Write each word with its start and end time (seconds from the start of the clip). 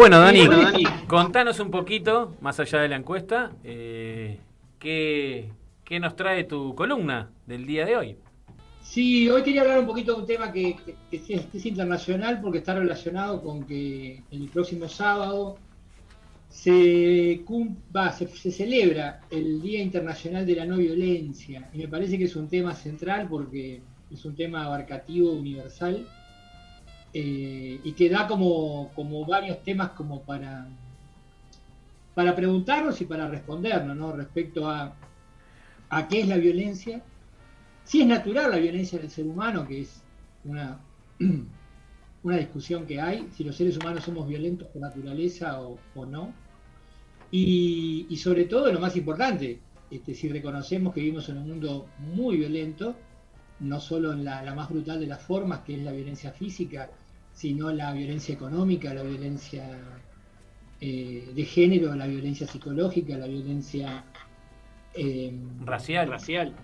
Bueno, 0.00 0.18
Dani, 0.18 0.48
contanos 1.06 1.60
un 1.60 1.70
poquito, 1.70 2.34
más 2.40 2.58
allá 2.58 2.80
de 2.80 2.88
la 2.88 2.96
encuesta, 2.96 3.52
eh, 3.62 4.38
¿qué, 4.78 5.52
nos 6.00 6.16
trae 6.16 6.44
tu 6.44 6.74
columna 6.74 7.28
del 7.46 7.66
día 7.66 7.84
de 7.84 7.96
hoy? 7.98 8.16
Sí, 8.82 9.28
hoy 9.28 9.42
quería 9.42 9.60
hablar 9.60 9.80
un 9.80 9.86
poquito 9.86 10.14
de 10.14 10.20
un 10.22 10.26
tema 10.26 10.50
que, 10.50 10.74
es, 11.12 11.66
internacional 11.66 12.40
porque 12.40 12.58
está 12.58 12.76
relacionado 12.76 13.42
con 13.42 13.64
que 13.64 14.22
el 14.30 14.48
próximo 14.48 14.88
sábado 14.88 15.58
se, 16.48 17.44
se, 18.32 18.50
celebra 18.52 19.20
el 19.28 19.60
Día 19.60 19.82
Internacional 19.82 20.46
de 20.46 20.56
la 20.56 20.64
No 20.64 20.78
Violencia. 20.78 21.68
Y 21.74 21.76
me 21.76 21.88
parece 21.88 22.16
que 22.16 22.24
es 22.24 22.36
un 22.36 22.48
tema 22.48 22.74
central 22.74 23.28
porque 23.28 23.82
es 24.10 24.24
un 24.24 24.34
tema 24.34 24.64
abarcativo, 24.64 25.30
universal 25.30 26.06
eh, 27.12 27.80
y 27.82 27.92
que 27.92 28.08
da 28.08 28.28
como, 28.28 28.92
como, 28.94 29.24
varios 29.26 29.62
temas 29.62 29.90
como 29.90 30.22
para, 30.22 30.68
para 32.14 32.36
preguntarnos 32.36 33.00
y 33.00 33.04
para 33.04 33.28
respondernos 33.28 33.96
¿no? 33.96 34.12
respecto 34.12 34.68
a, 34.68 34.94
a 35.88 36.08
qué 36.08 36.20
es 36.20 36.28
la 36.28 36.36
violencia, 36.36 37.02
si 37.84 38.02
es 38.02 38.06
natural 38.06 38.52
la 38.52 38.58
violencia 38.58 38.98
del 38.98 39.10
ser 39.10 39.26
humano, 39.26 39.66
que 39.66 39.80
es 39.80 40.02
una, 40.44 40.78
una 42.22 42.36
discusión 42.36 42.86
que 42.86 43.00
hay, 43.00 43.28
si 43.32 43.42
los 43.42 43.56
seres 43.56 43.76
humanos 43.76 44.04
somos 44.04 44.28
violentos 44.28 44.68
por 44.68 44.80
naturaleza 44.80 45.60
o, 45.60 46.06
no, 46.06 46.32
y, 47.32 48.06
y, 48.08 48.16
sobre 48.16 48.44
todo 48.44 48.72
lo 48.72 48.80
más 48.80 48.96
importante, 48.96 49.60
este, 49.90 50.14
si 50.14 50.28
reconocemos 50.28 50.94
que 50.94 51.00
vivimos 51.00 51.28
en 51.28 51.38
un 51.38 51.48
mundo 51.48 51.88
muy 51.98 52.36
violento, 52.36 52.94
no 53.60 53.80
solo 53.80 54.12
en 54.12 54.24
la, 54.24 54.42
la, 54.42 54.54
más 54.54 54.68
brutal 54.68 55.00
de 55.00 55.06
las 55.06 55.22
formas, 55.22 55.60
que 55.60 55.74
es 55.74 55.82
la 55.82 55.92
violencia 55.92 56.32
física, 56.32 56.90
sino 57.32 57.70
la 57.70 57.92
violencia 57.92 58.34
económica, 58.34 58.92
la 58.92 59.02
violencia 59.02 59.64
eh, 60.82 61.30
de 61.34 61.44
género, 61.44 61.94
la 61.94 62.06
violencia 62.06 62.46
psicológica, 62.46 63.16
la 63.18 63.26
violencia 63.26 64.02
eh, 64.94 65.30
racial. 65.64 66.08
racial, 66.08 66.54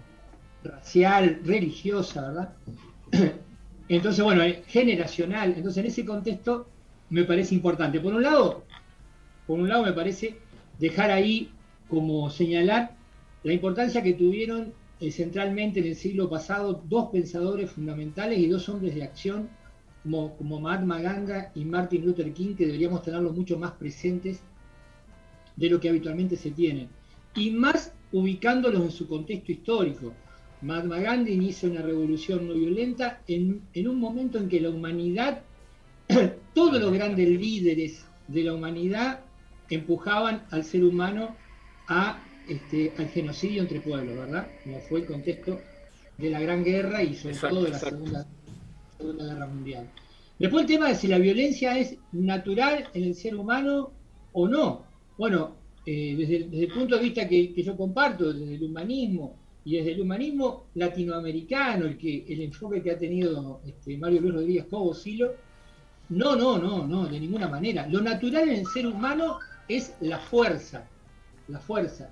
racial, 0.65 1.41
religiosa, 1.45 2.29
¿verdad? 2.29 2.55
Entonces, 3.89 4.25
bueno, 4.25 4.43
eh, 4.43 4.63
generacional. 4.67 5.53
Entonces, 5.57 5.79
en 5.85 5.87
ese 5.91 6.05
contexto 6.07 6.67
me 7.11 7.25
parece 7.25 7.55
importante. 7.55 8.01
Por 8.01 8.15
un 8.15 8.23
lado, 8.23 8.65
por 9.47 9.61
un 9.61 9.69
lado 9.69 9.85
me 9.85 9.93
parece 9.93 10.39
dejar 10.79 11.11
ahí 11.11 11.51
como 11.89 12.31
señalar 12.31 12.93
la 13.45 13.53
importancia 13.53 14.03
que 14.03 14.15
tuvieron 14.15 14.73
centralmente 15.11 15.81
en 15.81 15.87
el 15.87 15.95
siglo 15.95 16.29
pasado 16.31 16.83
dos 16.89 17.11
pensadores 17.11 17.71
fundamentales 17.71 18.39
y 18.39 18.49
dos 18.49 18.67
hombres 18.71 18.95
de 18.95 19.05
acción 19.05 19.51
como, 20.11 20.61
Mahatma 20.61 21.01
Gandhi 21.01 21.33
y 21.55 21.65
Martin 21.65 22.07
Luther 22.07 22.33
King, 22.33 22.55
que 22.55 22.67
deberíamos 22.67 23.03
tenerlos 23.03 23.35
mucho 23.35 23.59
más 23.59 23.73
presentes 23.73 24.41
de 25.57 25.71
lo 25.71 25.81
que 25.81 25.89
habitualmente 25.89 26.37
se 26.37 26.51
tienen. 26.51 26.89
Y 27.35 27.51
más 27.51 27.93
ubicándolos 28.13 28.83
en 28.83 28.91
su 28.91 29.09
contexto 29.09 29.53
histórico. 29.53 30.13
Mahatma 30.63 30.99
Gandhi 31.01 31.33
inicia 31.33 31.69
una 31.69 31.83
revolución 31.83 32.49
no 32.49 32.55
violenta 32.55 33.21
en, 33.27 33.63
un 33.75 34.01
momento 34.01 34.39
en 34.39 34.49
que 34.49 34.61
la 34.61 34.71
humanidad, 34.71 35.43
todos 36.55 36.81
los 36.81 36.93
grandes 36.93 37.29
líderes 37.29 38.07
de 38.29 38.43
la 38.45 38.55
humanidad 38.55 39.21
empujaban 39.69 40.45
al 40.51 40.65
ser 40.65 40.85
humano 40.85 41.37
a, 41.89 42.23
este, 42.49 42.93
al 42.97 43.09
genocidio 43.09 43.63
entre 43.63 43.81
pueblos, 43.81 44.17
¿verdad? 44.17 44.49
Como 44.63 44.81
fue 44.81 45.01
el 45.01 45.07
contexto 45.07 45.61
de 46.17 46.31
la 46.31 46.41
Gran 46.41 46.65
Guerra 46.65 47.03
y 47.03 47.15
sobre 47.15 47.37
todo 47.37 47.65
de 47.65 47.71
la 47.71 47.79
Segunda 47.79 48.27
Segunda 48.99 49.25
Guerra 49.25 49.47
Mundial. 49.47 49.91
Después 50.39 50.63
el 50.63 50.69
tema 50.69 50.89
de 50.89 50.95
si 50.95 51.09
la 51.09 51.19
violencia 51.19 51.79
es 51.79 51.97
natural 52.13 52.89
en 52.93 53.05
el 53.05 53.15
ser 53.15 53.37
humano 53.37 53.93
o 54.33 54.49
no. 54.49 54.85
Bueno, 55.17 55.57
eh, 55.87 56.15
desde, 56.19 56.65
el 56.65 56.73
punto 56.73 56.97
de 56.97 57.03
vista 57.03 57.29
que, 57.29 57.55
yo 57.63 57.77
comparto, 57.77 58.33
desde 58.33 58.57
el 58.57 58.65
humanismo 58.65 59.37
y 59.65 59.77
desde 59.77 59.93
el 59.93 60.03
humanismo 60.03 60.67
latinoamericano, 60.75 61.87
el, 61.87 61.97
que, 61.97 62.25
el 62.29 62.43
enfoque 62.43 62.83
que 62.83 62.91
ha 62.91 62.99
tenido 62.99 63.61
este, 63.67 63.97
Mario 63.97 64.21
Luis 64.21 64.35
Rodríguez 64.35 64.65
Cobo 64.67 64.95
Silo, 64.95 65.35
no, 66.11 66.37
no, 66.37 66.59
no, 66.59 66.87
no, 66.87 67.07
de 67.07 67.19
ninguna 67.19 67.49
manera. 67.49 67.87
Lo 67.87 68.01
natural 68.01 68.49
en 68.49 68.57
el 68.57 68.67
ser 68.67 68.87
humano 68.87 69.39
es 69.69 69.95
la 70.01 70.19
fuerza, 70.19 70.87
la 71.49 71.59
fuerza. 71.59 72.11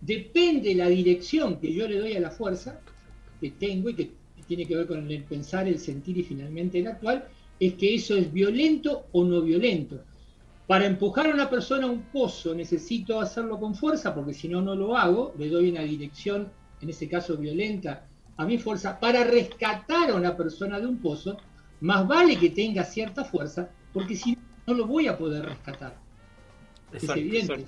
Depende 0.00 0.74
la 0.74 0.88
dirección 0.88 1.58
que 1.58 1.72
yo 1.72 1.88
le 1.88 1.98
doy 1.98 2.14
a 2.14 2.20
la 2.20 2.30
fuerza 2.30 2.80
que 3.40 3.50
tengo 3.50 3.88
y 3.88 3.94
que 3.94 4.10
tiene 4.44 4.66
que 4.66 4.76
ver 4.76 4.86
con 4.86 5.10
el 5.10 5.24
pensar, 5.24 5.66
el 5.66 5.78
sentir 5.78 6.18
y 6.18 6.22
finalmente 6.22 6.78
el 6.78 6.86
actual, 6.86 7.26
es 7.60 7.74
que 7.74 7.94
eso 7.94 8.16
es 8.16 8.32
violento 8.32 9.06
o 9.12 9.24
no 9.24 9.40
violento. 9.42 10.00
Para 10.66 10.86
empujar 10.86 11.26
a 11.26 11.34
una 11.34 11.50
persona 11.50 11.86
a 11.86 11.90
un 11.90 12.02
pozo 12.02 12.54
necesito 12.54 13.20
hacerlo 13.20 13.60
con 13.60 13.74
fuerza, 13.74 14.14
porque 14.14 14.32
si 14.32 14.48
no, 14.48 14.62
no 14.62 14.74
lo 14.74 14.96
hago, 14.96 15.34
le 15.38 15.48
doy 15.48 15.70
una 15.70 15.82
dirección, 15.82 16.50
en 16.80 16.88
ese 16.88 17.08
caso 17.08 17.36
violenta, 17.36 18.06
a 18.36 18.46
mi 18.46 18.58
fuerza. 18.58 18.98
Para 18.98 19.24
rescatar 19.24 20.10
a 20.10 20.14
una 20.14 20.36
persona 20.36 20.80
de 20.80 20.86
un 20.86 20.98
pozo, 20.98 21.36
más 21.80 22.06
vale 22.08 22.38
que 22.38 22.50
tenga 22.50 22.82
cierta 22.84 23.24
fuerza, 23.24 23.68
porque 23.92 24.16
si 24.16 24.32
no, 24.32 24.42
no 24.66 24.74
lo 24.74 24.86
voy 24.86 25.06
a 25.06 25.18
poder 25.18 25.44
rescatar. 25.44 25.96
es 26.92 27.08
evidente. 27.08 27.66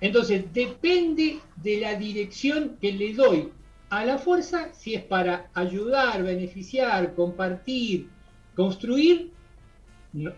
Entonces, 0.00 0.44
depende 0.52 1.40
de 1.56 1.80
la 1.80 1.94
dirección 1.94 2.76
que 2.80 2.92
le 2.92 3.14
doy 3.14 3.48
a 3.90 4.04
la 4.04 4.18
fuerza 4.18 4.72
si 4.72 4.94
es 4.94 5.02
para 5.04 5.50
ayudar, 5.54 6.22
beneficiar, 6.22 7.14
compartir, 7.14 8.08
construir, 8.54 9.30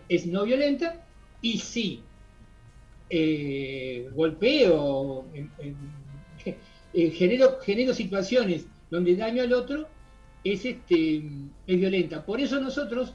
es 0.07 0.25
no 0.27 0.43
violenta, 0.43 1.05
y 1.41 1.57
si 1.57 2.03
eh, 3.09 4.09
golpeo, 4.13 5.25
eh, 6.93 7.11
genero, 7.11 7.93
situaciones 7.93 8.67
donde 8.89 9.15
daño 9.15 9.43
al 9.43 9.53
otro, 9.53 9.87
es, 10.43 10.65
este, 10.65 11.23
es 11.67 11.79
violenta. 11.79 12.25
Por 12.25 12.39
eso 12.39 12.59
nosotros 12.59 13.13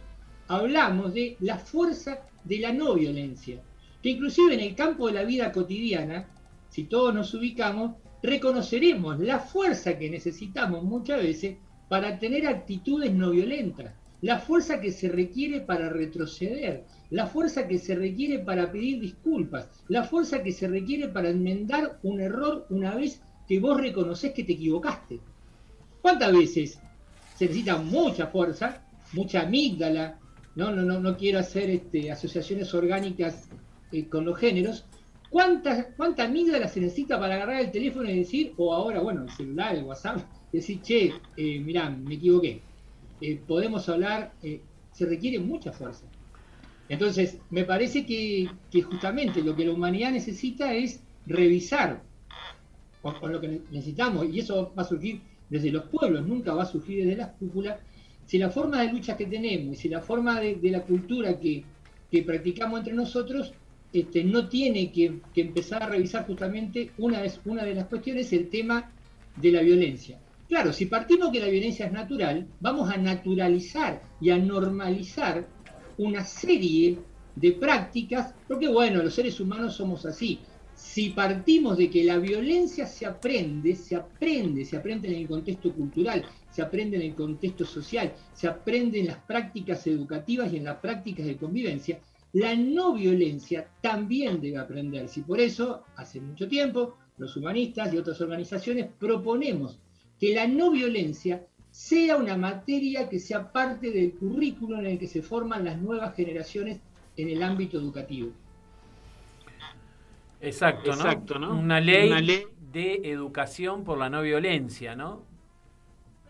hablamos 0.48 1.14
de 1.14 1.36
la 1.40 1.58
fuerza 1.58 2.20
de 2.44 2.58
la 2.58 2.72
no 2.72 2.94
violencia, 2.94 3.62
que 4.02 4.10
inclusive 4.10 4.54
en 4.54 4.60
el 4.60 4.74
campo 4.74 5.06
de 5.06 5.14
la 5.14 5.24
vida 5.24 5.52
cotidiana, 5.52 6.28
si 6.68 6.84
todos 6.84 7.14
nos 7.14 7.32
ubicamos, 7.34 7.96
reconoceremos 8.24 9.20
la 9.20 9.38
fuerza 9.38 9.98
que 9.98 10.08
necesitamos 10.08 10.82
muchas 10.82 11.22
veces 11.22 11.58
para 11.90 12.18
tener 12.18 12.46
actitudes 12.46 13.12
no 13.12 13.30
violentas, 13.30 13.92
la 14.22 14.38
fuerza 14.38 14.80
que 14.80 14.92
se 14.92 15.10
requiere 15.10 15.60
para 15.60 15.90
retroceder, 15.90 16.84
la 17.10 17.26
fuerza 17.26 17.68
que 17.68 17.78
se 17.78 17.94
requiere 17.94 18.38
para 18.38 18.72
pedir 18.72 18.98
disculpas, 18.98 19.68
la 19.88 20.04
fuerza 20.04 20.42
que 20.42 20.52
se 20.52 20.66
requiere 20.66 21.08
para 21.08 21.28
enmendar 21.28 21.98
un 22.02 22.18
error 22.18 22.66
una 22.70 22.94
vez 22.94 23.20
que 23.46 23.60
vos 23.60 23.78
reconoces 23.78 24.32
que 24.32 24.44
te 24.44 24.54
equivocaste. 24.54 25.20
¿Cuántas 26.00 26.32
veces 26.32 26.78
se 27.36 27.44
necesita 27.44 27.76
mucha 27.76 28.28
fuerza, 28.28 28.86
mucha 29.12 29.42
amígdala? 29.42 30.18
No, 30.54 30.70
no, 30.70 30.80
no, 30.80 30.98
no 30.98 31.14
quiero 31.18 31.40
hacer 31.40 31.68
este, 31.68 32.10
asociaciones 32.10 32.72
orgánicas 32.72 33.50
eh, 33.92 34.06
con 34.06 34.24
los 34.24 34.38
géneros, 34.38 34.86
¿Cuánta, 35.34 35.88
¿Cuánta 35.96 36.28
se 36.28 36.80
necesita 36.80 37.18
para 37.18 37.34
agarrar 37.34 37.60
el 37.62 37.72
teléfono 37.72 38.08
y 38.08 38.18
decir, 38.18 38.54
o 38.56 38.72
ahora, 38.72 39.00
bueno, 39.00 39.24
el 39.24 39.30
celular, 39.30 39.74
el 39.74 39.82
WhatsApp, 39.82 40.18
decir, 40.52 40.80
che, 40.80 41.12
eh, 41.36 41.58
mirá, 41.58 41.90
me 41.90 42.14
equivoqué? 42.14 42.62
Eh, 43.20 43.40
podemos 43.44 43.88
hablar, 43.88 44.32
eh, 44.44 44.60
se 44.92 45.06
requiere 45.06 45.40
mucha 45.40 45.72
fuerza. 45.72 46.06
Entonces, 46.88 47.38
me 47.50 47.64
parece 47.64 48.06
que, 48.06 48.48
justamente 48.84 49.42
lo 49.42 49.56
que 49.56 49.64
la 49.64 49.72
humanidad 49.72 50.12
necesita 50.12 50.72
es 50.72 51.02
revisar 51.26 52.04
con, 53.02 53.32
lo 53.32 53.40
que 53.40 53.60
necesitamos, 53.72 54.28
y 54.32 54.38
eso 54.38 54.72
va 54.78 54.82
a 54.82 54.86
surgir 54.86 55.20
desde 55.50 55.72
los 55.72 55.86
pueblos, 55.86 56.24
nunca 56.24 56.54
va 56.54 56.62
a 56.62 56.66
surgir 56.66 57.06
desde 57.06 57.16
las 57.16 57.30
cúpulas, 57.30 57.80
si 58.24 58.38
la 58.38 58.50
forma 58.50 58.82
de 58.82 58.92
lucha 58.92 59.16
que 59.16 59.26
tenemos 59.26 59.74
y 59.74 59.80
si 59.80 59.88
la 59.88 60.00
forma 60.00 60.38
de, 60.38 60.60
la 60.70 60.82
cultura 60.82 61.40
que, 61.40 61.64
que 62.08 62.22
practicamos 62.22 62.78
entre 62.78 62.94
nosotros 62.94 63.52
este, 63.94 64.24
no 64.24 64.48
tiene 64.48 64.90
que, 64.90 65.20
empezar 65.36 65.84
a 65.84 65.88
revisar 65.88 66.26
justamente 66.26 66.90
una, 66.98 67.22
una 67.44 67.64
de 67.64 67.74
las 67.76 67.86
cuestiones, 67.86 68.32
el 68.32 68.48
tema 68.48 68.90
de 69.36 69.52
la 69.52 69.62
violencia. 69.62 70.18
Claro, 70.48 70.72
si 70.72 70.86
partimos 70.86 71.30
que 71.30 71.38
la 71.38 71.46
violencia 71.46 71.86
es 71.86 71.92
natural, 71.92 72.46
vamos 72.60 72.90
a 72.90 72.96
naturalizar 72.96 74.02
y 74.20 74.30
a 74.30 74.38
normalizar 74.38 75.46
una 75.96 76.24
serie 76.24 76.98
de 77.36 77.52
prácticas, 77.52 78.34
porque 78.48 78.66
bueno, 78.66 79.00
los 79.00 79.14
seres 79.14 79.38
humanos 79.38 79.76
somos 79.76 80.04
así. 80.06 80.40
Si 80.74 81.10
partimos 81.10 81.78
de 81.78 81.88
que 81.88 82.02
la 82.02 82.18
violencia 82.18 82.86
se 82.86 83.06
aprende, 83.06 83.76
se 83.76 83.94
aprende, 83.94 84.64
se 84.64 84.76
aprende 84.76 85.06
en 85.06 85.20
el 85.22 85.28
contexto 85.28 85.72
cultural, 85.72 86.24
se 86.50 86.62
aprende 86.62 86.96
en 86.96 87.02
el 87.02 87.14
contexto 87.14 87.64
social, 87.64 88.12
se 88.32 88.48
aprende 88.48 88.98
en 88.98 89.06
las 89.06 89.18
prácticas 89.18 89.86
educativas 89.86 90.52
y 90.52 90.56
en 90.56 90.64
las 90.64 90.78
prácticas 90.78 91.26
de 91.26 91.36
convivencia, 91.36 92.00
la 92.34 92.54
no 92.56 92.94
violencia 92.94 93.68
también 93.80 94.40
debe 94.40 94.58
aprenderse. 94.58 95.20
Y 95.20 95.22
por 95.22 95.40
eso, 95.40 95.84
hace 95.96 96.20
mucho 96.20 96.48
tiempo, 96.48 96.96
los 97.16 97.36
humanistas 97.36 97.94
y 97.94 97.98
otras 97.98 98.20
organizaciones 98.20 98.88
proponemos 98.98 99.78
que 100.18 100.34
la 100.34 100.46
no 100.46 100.70
violencia 100.70 101.46
sea 101.70 102.16
una 102.16 102.36
materia 102.36 103.08
que 103.08 103.18
sea 103.18 103.50
parte 103.50 103.90
del 103.90 104.12
currículo 104.14 104.78
en 104.78 104.86
el 104.86 104.98
que 104.98 105.06
se 105.06 105.22
forman 105.22 105.64
las 105.64 105.80
nuevas 105.80 106.14
generaciones 106.14 106.80
en 107.16 107.30
el 107.30 107.42
ámbito 107.42 107.78
educativo. 107.78 108.30
Exacto, 110.40 110.90
¿no? 110.90 110.96
Exacto, 110.96 111.38
¿no? 111.38 111.58
Una, 111.58 111.80
ley 111.80 112.08
Una 112.08 112.20
ley 112.20 112.46
de 112.72 113.00
educación 113.04 113.84
por 113.84 113.98
la 113.98 114.10
no 114.10 114.22
violencia, 114.22 114.96
¿no? 114.96 115.22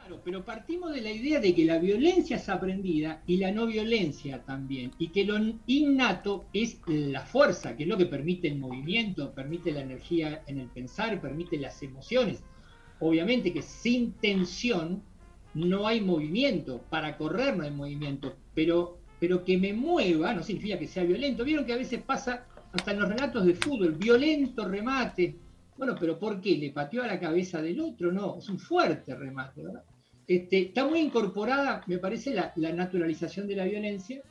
Claro, 0.04 0.20
pero 0.22 0.44
partimos 0.44 0.92
de 0.92 1.00
la 1.00 1.10
idea 1.10 1.40
de 1.40 1.54
que 1.54 1.64
la 1.64 1.78
violencia 1.78 2.36
es 2.36 2.50
aprendida 2.50 3.22
y 3.26 3.38
la 3.38 3.50
no 3.50 3.64
violencia 3.64 4.42
también, 4.44 4.90
y 4.98 5.08
que 5.08 5.24
lo 5.24 5.38
innato 5.66 6.44
es 6.52 6.78
la 6.86 7.22
fuerza, 7.22 7.74
que 7.74 7.84
es 7.84 7.88
lo 7.88 7.96
que 7.96 8.04
permite 8.04 8.48
el 8.48 8.58
movimiento, 8.58 9.32
permite 9.32 9.72
la 9.72 9.80
energía 9.80 10.42
en 10.46 10.58
el 10.58 10.68
pensar, 10.68 11.18
permite 11.22 11.56
las 11.56 11.82
emociones. 11.82 12.42
Obviamente 13.00 13.50
que 13.50 13.62
sin 13.62 14.12
tensión 14.12 15.02
no 15.54 15.86
hay 15.86 16.02
movimiento, 16.02 16.82
para 16.90 17.16
correr 17.16 17.56
no 17.56 17.64
hay 17.64 17.70
movimiento, 17.70 18.36
pero, 18.54 18.98
pero 19.18 19.42
que 19.42 19.56
me 19.56 19.72
mueva 19.72 20.34
no 20.34 20.42
significa 20.42 20.78
que 20.78 20.86
sea 20.86 21.04
violento. 21.04 21.44
Vieron 21.44 21.64
que 21.64 21.72
a 21.72 21.78
veces 21.78 22.02
pasa 22.02 22.44
hasta 22.74 22.92
en 22.92 23.00
los 23.00 23.08
relatos 23.08 23.46
de 23.46 23.54
fútbol, 23.54 23.92
violento 23.92 24.68
remate. 24.68 25.34
Bueno, 25.78 25.96
pero 25.98 26.18
¿por 26.18 26.42
qué? 26.42 26.58
¿Le 26.58 26.72
pateó 26.72 27.02
a 27.02 27.06
la 27.06 27.18
cabeza 27.18 27.62
del 27.62 27.80
otro? 27.80 28.12
No, 28.12 28.36
es 28.36 28.50
un 28.50 28.58
fuerte 28.58 29.14
remate, 29.14 29.62
¿verdad? 29.62 29.82
Este, 30.26 30.62
está 30.62 30.86
muy 30.86 31.00
incorporada, 31.00 31.82
me 31.86 31.98
parece, 31.98 32.34
la, 32.34 32.72
naturalización 32.72 33.46
de 33.46 33.56
la 33.56 33.64
violencia. 33.64 34.22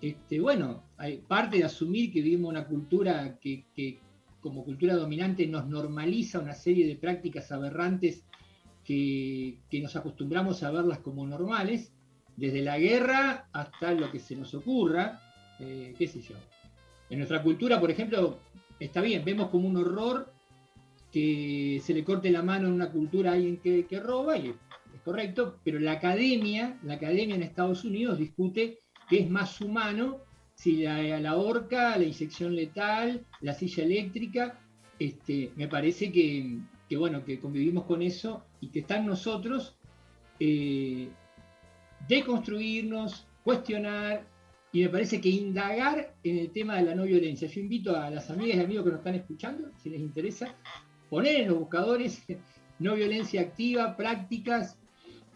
Este, 0.00 0.40
bueno, 0.40 0.84
hay 0.98 1.18
parte 1.18 1.58
de 1.58 1.64
asumir 1.64 2.12
que 2.12 2.20
vivimos 2.20 2.50
una 2.50 2.66
cultura 2.66 3.38
que, 3.40 3.98
como 4.40 4.64
cultura 4.64 4.94
dominante 4.94 5.46
nos 5.46 5.66
normaliza 5.66 6.40
una 6.40 6.54
serie 6.54 6.86
de 6.86 6.96
prácticas 6.96 7.52
aberrantes 7.52 8.24
que, 8.84 9.58
nos 9.82 9.96
acostumbramos 9.96 10.62
a 10.62 10.70
verlas 10.70 10.98
como 10.98 11.26
normales, 11.26 11.92
desde 12.36 12.62
la 12.62 12.78
guerra 12.78 13.48
hasta 13.52 13.92
lo 13.92 14.10
que 14.10 14.18
se 14.18 14.36
nos 14.36 14.54
ocurra, 14.54 15.20
eh, 15.58 15.94
qué 15.98 16.06
sé 16.06 16.20
yo. 16.20 16.34
En 17.08 17.18
nuestra 17.18 17.42
cultura, 17.42 17.80
por 17.80 17.90
ejemplo, 17.90 18.38
está 18.78 19.00
bien, 19.00 19.24
vemos 19.24 19.48
como 19.48 19.68
un 19.68 19.76
horror 19.76 20.32
que 21.12 21.80
se 21.82 21.92
le 21.92 22.04
corte 22.04 22.30
la 22.30 22.42
mano 22.42 22.68
en 22.68 22.74
una 22.74 22.90
cultura 22.90 23.30
a 23.30 23.34
alguien 23.34 23.56
que, 23.58 23.86
que 23.86 24.00
roba 24.00 24.38
y 24.38 24.54
correcto, 25.00 25.58
pero 25.64 25.78
la 25.78 25.92
academia, 25.92 26.78
la 26.82 26.94
academia 26.94 27.34
en 27.34 27.42
Estados 27.42 27.84
Unidos 27.84 28.18
discute 28.18 28.80
que 29.08 29.20
es 29.20 29.30
más 29.30 29.60
humano 29.60 30.18
si 30.54 30.82
la, 30.82 31.18
la 31.20 31.36
horca, 31.36 31.96
la 31.96 32.04
inyección 32.04 32.54
letal, 32.54 33.24
la 33.40 33.54
silla 33.54 33.82
eléctrica, 33.82 34.60
este, 34.98 35.52
me 35.56 35.66
parece 35.66 36.12
que, 36.12 36.60
bueno, 36.98 37.24
que 37.24 37.40
convivimos 37.40 37.84
con 37.84 38.02
eso 38.02 38.44
y 38.60 38.68
que 38.68 38.80
está 38.80 38.98
en 38.98 39.06
nosotros 39.06 39.78
eh, 40.38 41.08
deconstruirnos, 42.06 43.26
cuestionar, 43.42 44.26
y 44.72 44.82
me 44.82 44.90
parece 44.90 45.20
que 45.20 45.30
indagar 45.30 46.14
en 46.22 46.38
el 46.38 46.50
tema 46.52 46.76
de 46.76 46.82
la 46.82 46.94
no 46.94 47.04
violencia. 47.04 47.48
Yo 47.48 47.60
invito 47.60 47.96
a 47.96 48.10
las 48.10 48.30
amigas 48.30 48.58
y 48.58 48.60
amigos 48.60 48.84
que 48.84 48.90
nos 48.90 48.98
están 48.98 49.14
escuchando, 49.14 49.70
si 49.82 49.88
les 49.88 50.00
interesa, 50.00 50.54
poner 51.08 51.36
en 51.36 51.48
los 51.48 51.58
buscadores 51.58 52.22
no 52.78 52.94
violencia 52.94 53.40
activa, 53.40 53.96
prácticas, 53.96 54.78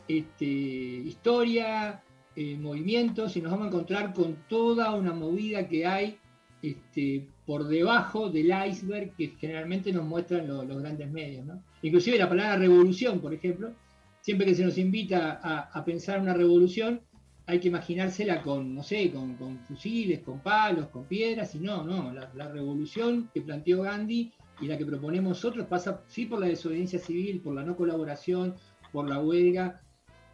este, 0.08 0.44
historia, 0.44 2.02
eh, 2.36 2.56
movimientos, 2.56 3.36
y 3.36 3.40
nos 3.40 3.52
vamos 3.52 3.66
a 3.66 3.68
encontrar 3.68 4.12
con 4.12 4.36
toda 4.48 4.94
una 4.94 5.12
movida 5.12 5.68
que 5.68 5.86
hay 5.86 6.18
este, 6.62 7.26
por 7.46 7.68
debajo 7.68 8.30
del 8.30 8.52
iceberg 8.68 9.14
que 9.16 9.34
generalmente 9.38 9.92
nos 9.92 10.04
muestran 10.04 10.48
los 10.48 10.82
grandes 10.82 11.10
medios. 11.10 11.44
Inclusive 11.82 12.18
la 12.18 12.28
palabra 12.28 12.56
revolución, 12.56 13.20
por 13.20 13.34
ejemplo, 13.34 13.74
siempre 14.20 14.46
que 14.46 14.54
se 14.54 14.64
nos 14.64 14.78
invita 14.78 15.38
a, 15.42 15.84
pensar 15.84 16.20
una 16.20 16.32
revolución, 16.32 17.02
hay 17.46 17.60
que 17.60 17.68
imaginársela 17.68 18.40
con, 18.40 18.74
no 18.74 18.82
sé, 18.82 19.12
con, 19.12 19.36
fusiles, 19.68 20.20
con 20.20 20.40
palos, 20.40 20.88
con 20.88 21.04
piedras, 21.04 21.54
y 21.54 21.58
no, 21.58 21.84
no, 21.84 22.10
la, 22.10 22.30
la, 22.34 22.48
revolución 22.48 23.28
que 23.34 23.42
planteó 23.42 23.82
Gandhi 23.82 24.32
y 24.62 24.66
la 24.66 24.78
que 24.78 24.86
proponemos 24.86 25.28
nosotros 25.30 25.66
pasa 25.66 26.02
sí 26.06 26.24
por 26.24 26.40
la 26.40 26.46
desobediencia 26.46 26.98
civil, 26.98 27.42
por 27.42 27.54
la 27.54 27.62
no 27.62 27.76
colaboración, 27.76 28.54
por 28.90 29.06
la 29.06 29.20
huelga, 29.20 29.82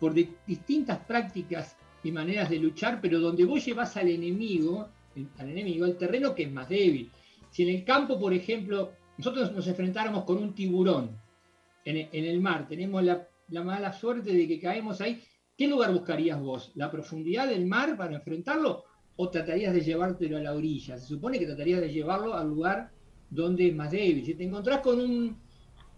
por 0.00 0.14
distintas 0.14 0.99
prácticas 1.00 1.76
y 2.02 2.11
maneras 2.11 2.49
de 2.49 2.58
luchar, 2.58 3.00
pero 3.00 3.20
donde 3.20 3.44
vos 3.44 3.64
llevas 3.64 3.97
al 3.99 4.08
enemigo, 4.08 4.88
al 5.38 5.50
enemigo, 5.50 5.85
al 5.85 5.99
terreno 5.99 6.35
que 6.35 6.44
es 6.44 6.52
más 6.52 6.69
débil. 6.69 7.11
Si 7.50 7.62
en 7.62 7.69
el 7.69 7.85
campo, 7.85 8.19
por 8.19 8.32
ejemplo, 8.32 8.93
nosotros 9.19 9.52
nos 9.52 9.67
enfrentáramos 9.69 10.25
con 10.25 10.38
un 10.38 10.55
tiburón 10.55 11.20
en, 11.85 12.08
el 12.12 12.41
mar, 12.41 12.67
tenemos 12.67 13.05
la, 13.05 13.29
mala 13.62 13.93
suerte 13.93 14.32
de 14.32 14.49
que 14.49 14.58
caemos 14.58 15.00
ahí, 15.02 15.23
¿qué 15.56 15.69
lugar 15.69 15.93
buscarías 15.93 16.41
vos? 16.41 16.73
¿La 16.75 16.91
profundidad 16.91 17.49
del 17.49 17.67
mar 17.67 17.97
para 17.97 18.17
enfrentarlo? 18.17 18.85
¿O 19.17 19.29
tratarías 19.29 19.75
de 19.75 19.82
llevártelo 19.82 20.38
a 20.38 20.41
la 20.41 20.55
orilla? 20.55 20.97
Se 20.97 21.06
supone 21.06 21.38
que 21.38 21.47
tratarías 21.47 21.81
de 21.82 21.93
llevarlo 21.93 22.35
al 22.35 22.49
lugar 22.49 22.91
donde 23.29 23.69
es 23.69 23.75
más 23.75 23.91
débil. 23.91 24.25
Si 24.25 24.35
te 24.35 24.44
encontrás 24.44 24.81
con 24.81 24.99
un, 24.99 25.37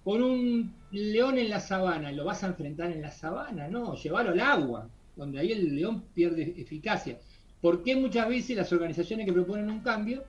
con 0.03 0.23
un 0.23 0.82
león 0.93 1.39
en 1.39 1.49
la 1.49 1.61
sabana, 1.61 2.13
¿lo 2.13 2.25
vas 2.25 2.45
a 2.45 2.49
enfrentar 2.49 2.93
en 2.93 3.03
la 3.03 3.11
sabana? 3.11 3.69
No, 3.69 3.97
llevarlo 3.97 4.33
al 4.33 4.41
agua, 4.41 4.89
donde 5.17 5.41
ahí 5.41 5.53
el 5.53 5.75
león 5.75 6.05
pierde 6.15 6.55
eficacia. 6.57 7.19
¿Por 7.61 7.83
qué 7.83 7.97
muchas 7.97 8.29
veces 8.29 8.57
las 8.57 8.73
organizaciones 8.73 9.27
que 9.27 9.33
proponen 9.33 9.71
un 9.71 9.81
cambio 9.81 10.25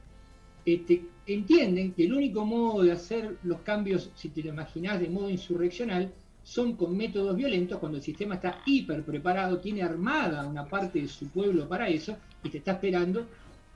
este, 0.65 1.03
entienden 1.27 1.93
que 1.93 2.05
el 2.05 2.13
único 2.13 2.45
modo 2.45 2.83
de 2.83 2.93
hacer 2.93 3.37
los 3.43 3.59
cambios, 3.61 4.11
si 4.15 4.29
te 4.29 4.41
lo 4.41 4.49
imaginás 4.49 4.99
de 4.99 5.09
modo 5.09 5.29
insurreccional, 5.29 6.11
son 6.43 6.75
con 6.75 6.95
métodos 6.95 7.35
violentos 7.35 7.79
cuando 7.79 7.97
el 7.97 8.03
sistema 8.03 8.35
está 8.35 8.61
hiper 8.65 9.03
preparado, 9.03 9.59
tiene 9.59 9.81
armada 9.81 10.45
una 10.45 10.65
parte 10.65 11.01
de 11.01 11.07
su 11.07 11.29
pueblo 11.29 11.67
para 11.67 11.87
eso 11.87 12.17
y 12.43 12.49
te 12.49 12.57
está 12.59 12.73
esperando 12.73 13.25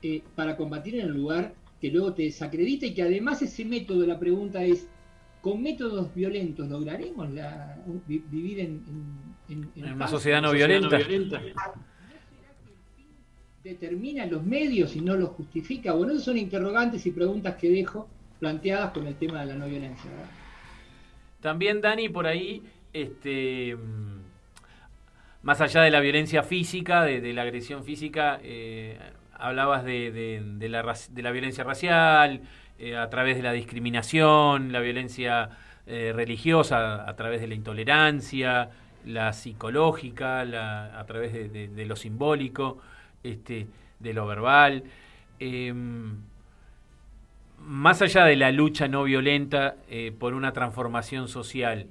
eh, 0.02 0.22
para 0.34 0.56
combatir 0.56 0.96
en 0.96 1.06
el 1.06 1.12
lugar 1.12 1.54
que 1.80 1.90
luego 1.90 2.12
te 2.12 2.22
desacredita 2.22 2.86
y 2.86 2.94
que 2.94 3.02
además 3.02 3.40
ese 3.42 3.64
método, 3.64 4.06
la 4.06 4.18
pregunta 4.18 4.62
es, 4.64 4.86
con 5.40 5.62
métodos 5.62 6.14
violentos 6.14 6.68
lograremos 6.68 7.28
vivir 8.06 8.60
en, 8.60 9.70
una 9.76 10.08
sociedad 10.08 10.42
no 10.42 10.52
violenta. 10.52 10.98
determina 13.62 14.26
los 14.26 14.44
medios 14.44 14.96
y 14.96 15.00
no 15.00 15.16
los 15.16 15.30
justifica. 15.30 15.92
Bueno, 15.92 16.12
esas 16.12 16.24
son 16.24 16.38
interrogantes 16.38 17.04
y 17.06 17.10
preguntas 17.10 17.56
que 17.56 17.70
dejo 17.70 18.08
planteadas 18.38 18.92
con 18.92 19.06
el 19.06 19.14
tema 19.16 19.40
de 19.40 19.46
la 19.46 19.54
no 19.54 19.66
violencia. 19.66 20.10
También, 21.40 21.80
Dani, 21.80 22.08
por 22.08 22.26
ahí, 22.26 22.62
este, 22.92 23.76
más 25.42 25.60
allá 25.60 25.82
de 25.82 25.90
la 25.90 26.00
violencia 26.00 26.42
física, 26.42 27.04
de, 27.04 27.32
la 27.32 27.42
agresión 27.42 27.84
física, 27.84 28.40
eh, 28.42 28.98
hablabas 29.32 29.84
de, 29.84 30.40
la, 30.60 30.96
de 31.10 31.22
la 31.22 31.30
violencia 31.30 31.64
racial, 31.64 32.42
eh, 32.80 32.96
a 32.96 33.10
través 33.10 33.36
de 33.36 33.42
la 33.42 33.52
discriminación, 33.52 34.70
la 34.70 34.78
violencia 34.78 35.50
eh, 35.84 36.12
religiosa, 36.14 37.08
a 37.08 37.16
través 37.16 37.40
de 37.40 37.48
la 37.48 37.56
intolerancia, 37.56 38.70
la 39.04 39.32
psicológica, 39.32 40.42
a 40.42 41.04
través 41.06 41.32
de, 41.32 41.86
lo 41.86 41.96
simbólico, 41.96 42.78
este, 43.24 43.66
de 43.98 44.14
lo 44.14 44.28
verbal. 44.28 44.84
Em, 45.40 46.18
más 47.58 48.00
allá 48.00 48.24
de 48.26 48.36
la 48.36 48.52
lucha 48.52 48.86
no 48.86 49.02
violenta 49.02 49.74
eh, 49.88 50.12
por 50.16 50.34
una 50.34 50.52
transformación 50.52 51.26
social, 51.26 51.88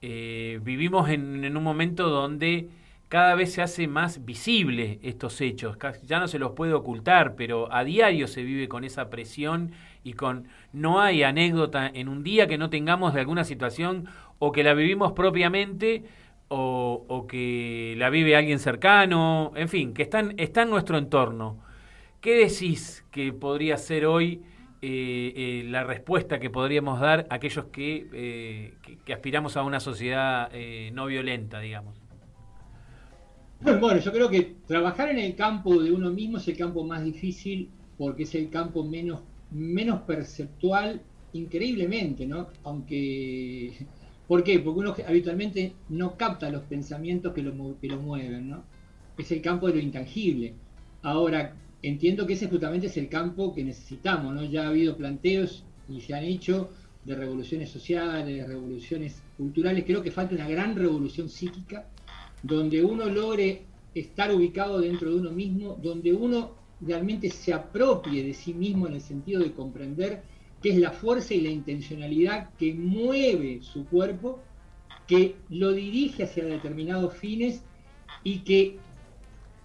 vivimos 0.00 1.08
en, 1.08 1.56
un 1.56 1.62
momento 1.64 2.08
donde 2.08 2.68
cada 3.08 3.34
vez 3.34 3.52
se 3.52 3.62
hace 3.62 3.88
más 3.88 4.24
visible 4.24 5.00
estos 5.02 5.40
hechos, 5.40 5.76
ya 6.04 6.20
no 6.20 6.28
se 6.28 6.38
los 6.38 6.52
puede 6.52 6.74
ocultar, 6.74 7.34
pero 7.34 7.72
a 7.72 7.82
diario 7.82 8.28
se 8.28 8.44
vive 8.44 8.68
con 8.68 8.84
esa 8.84 9.10
presión 9.10 9.72
y 10.06 10.12
con 10.12 10.46
no 10.72 11.00
hay 11.00 11.24
anécdota 11.24 11.90
en 11.92 12.08
un 12.08 12.22
día 12.22 12.46
que 12.46 12.58
no 12.58 12.70
tengamos 12.70 13.12
de 13.12 13.20
alguna 13.20 13.42
situación 13.42 14.06
o 14.38 14.52
que 14.52 14.62
la 14.62 14.72
vivimos 14.72 15.12
propiamente 15.12 16.04
o, 16.48 17.26
que 17.28 17.96
la 17.98 18.08
vive 18.08 18.36
alguien 18.36 18.60
cercano, 18.60 19.52
en 19.56 19.68
fin, 19.68 19.92
que 19.92 20.02
está 20.02 20.22
está 20.36 20.62
en 20.62 20.70
nuestro 20.70 20.96
entorno. 20.96 21.58
¿Qué 22.20 22.38
decís 22.38 23.04
que 23.10 23.32
podría 23.32 23.76
ser 23.78 24.06
hoy 24.06 24.42
eh, 24.80 25.32
eh, 25.34 25.64
la 25.68 25.82
respuesta 25.82 26.38
que 26.38 26.48
podríamos 26.48 27.00
dar 27.00 27.26
a 27.30 27.34
aquellos 27.34 27.64
que, 27.66 28.08
eh, 28.12 28.74
que 29.04 29.12
aspiramos 29.12 29.56
a 29.56 29.64
una 29.64 29.80
sociedad 29.80 30.52
no 30.92 31.06
violenta, 31.06 31.58
digamos? 31.58 32.00
Bueno, 33.80 33.98
yo 33.98 34.12
creo 34.12 34.28
que 34.28 34.54
trabajar 34.66 35.08
en 35.08 35.18
el 35.18 35.34
campo 35.34 35.82
de 35.82 35.90
uno 35.90 36.10
mismo 36.10 36.36
es 36.36 36.46
el 36.46 36.56
campo 36.56 36.84
más 36.84 37.02
difícil 37.02 37.70
porque 37.98 38.24
es 38.24 38.34
el 38.34 38.50
campo 38.50 38.84
menos 38.84 39.20
menos 39.50 40.02
perceptual 40.02 41.00
increíblemente, 41.32 42.26
¿no? 42.26 42.48
Aunque... 42.64 43.86
¿Por 44.26 44.42
qué? 44.42 44.58
Porque 44.58 44.80
uno 44.80 44.94
habitualmente 45.06 45.72
no 45.88 46.16
capta 46.16 46.50
los 46.50 46.64
pensamientos 46.64 47.32
que 47.32 47.42
lo, 47.42 47.78
que 47.80 47.86
lo 47.86 48.00
mueven, 48.00 48.50
¿no? 48.50 48.64
Es 49.16 49.30
el 49.30 49.40
campo 49.40 49.68
de 49.68 49.74
lo 49.74 49.80
intangible. 49.80 50.54
Ahora, 51.02 51.54
entiendo 51.82 52.26
que 52.26 52.32
ese 52.32 52.48
justamente 52.48 52.88
es 52.88 52.96
el 52.96 53.08
campo 53.08 53.54
que 53.54 53.62
necesitamos, 53.62 54.34
¿no? 54.34 54.44
Ya 54.44 54.64
ha 54.64 54.68
habido 54.68 54.96
planteos 54.96 55.64
y 55.88 56.00
se 56.00 56.14
han 56.14 56.24
hecho 56.24 56.70
de 57.04 57.14
revoluciones 57.14 57.70
sociales, 57.70 58.36
de 58.36 58.46
revoluciones 58.46 59.22
culturales. 59.36 59.84
Creo 59.86 60.02
que 60.02 60.10
falta 60.10 60.34
una 60.34 60.48
gran 60.48 60.74
revolución 60.74 61.28
psíquica 61.28 61.86
donde 62.42 62.84
uno 62.84 63.06
logre 63.06 63.62
estar 63.94 64.34
ubicado 64.34 64.80
dentro 64.80 65.10
de 65.10 65.16
uno 65.20 65.30
mismo, 65.30 65.78
donde 65.80 66.12
uno 66.12 66.54
realmente 66.80 67.30
se 67.30 67.52
apropie 67.52 68.24
de 68.24 68.34
sí 68.34 68.52
mismo 68.52 68.86
en 68.86 68.94
el 68.94 69.00
sentido 69.00 69.42
de 69.42 69.52
comprender 69.52 70.22
que 70.62 70.70
es 70.70 70.78
la 70.78 70.90
fuerza 70.90 71.34
y 71.34 71.40
la 71.40 71.50
intencionalidad 71.50 72.50
que 72.58 72.74
mueve 72.74 73.60
su 73.62 73.86
cuerpo, 73.86 74.40
que 75.06 75.36
lo 75.50 75.72
dirige 75.72 76.24
hacia 76.24 76.44
determinados 76.44 77.14
fines 77.14 77.62
y 78.24 78.40
que 78.40 78.76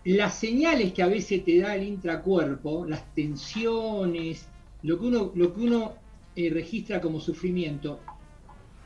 las 0.03 0.36
señales 0.36 0.94
que 0.94 1.03
a 1.03 1.08
veces 1.08 1.44
te 1.44 1.60
da 1.60 1.75
el 1.75 1.84
intracuerpo, 1.84 2.86
las 2.86 3.13
tensiones, 3.13 4.48
lo 4.84 5.00
que 5.00 5.06
uno, 5.06 5.32
lo 5.36 5.53
que 5.53 5.62
uno 5.62 5.94
eh, 6.36 6.50
registra 6.51 7.00
como 7.00 7.20
sufrimiento, 7.20 8.00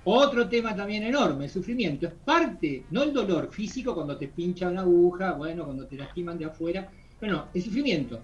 otro 0.03 0.47
tema 0.47 0.75
también 0.75 1.03
enorme, 1.03 1.45
el 1.45 1.49
sufrimiento, 1.49 2.05
es 2.05 2.13
parte, 2.13 2.85
no 2.91 3.03
el 3.03 3.11
dolor 3.11 3.51
físico 3.51 3.95
cuando 3.95 4.17
te 4.17 4.27
pincha 4.27 4.69
una 4.69 4.81
aguja, 4.81 5.33
bueno, 5.33 5.65
cuando 5.65 5.87
te 5.87 5.95
lastiman 5.95 6.37
de 6.37 6.45
afuera, 6.45 6.91
no, 7.25 7.47
el 7.53 7.61
sufrimiento 7.61 8.19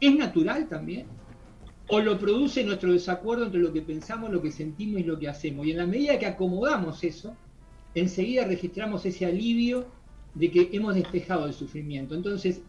es 0.00 0.16
natural 0.16 0.68
también, 0.68 1.06
o 1.88 2.00
lo 2.00 2.18
produce 2.18 2.64
nuestro 2.64 2.92
desacuerdo 2.92 3.44
entre 3.44 3.60
lo 3.60 3.72
que 3.72 3.82
pensamos, 3.82 4.30
lo 4.30 4.40
que 4.40 4.50
sentimos 4.50 5.00
y 5.00 5.04
lo 5.04 5.18
que 5.18 5.28
hacemos. 5.28 5.66
Y 5.66 5.72
en 5.72 5.78
la 5.78 5.86
medida 5.86 6.18
que 6.18 6.26
acomodamos 6.26 7.04
eso, 7.04 7.36
enseguida 7.94 8.46
registramos 8.46 9.04
ese 9.04 9.26
alivio 9.26 9.86
de 10.34 10.50
que 10.50 10.70
hemos 10.72 10.94
despejado 10.94 11.46
el 11.46 11.52
sufrimiento. 11.52 12.14
Entonces, 12.14 12.62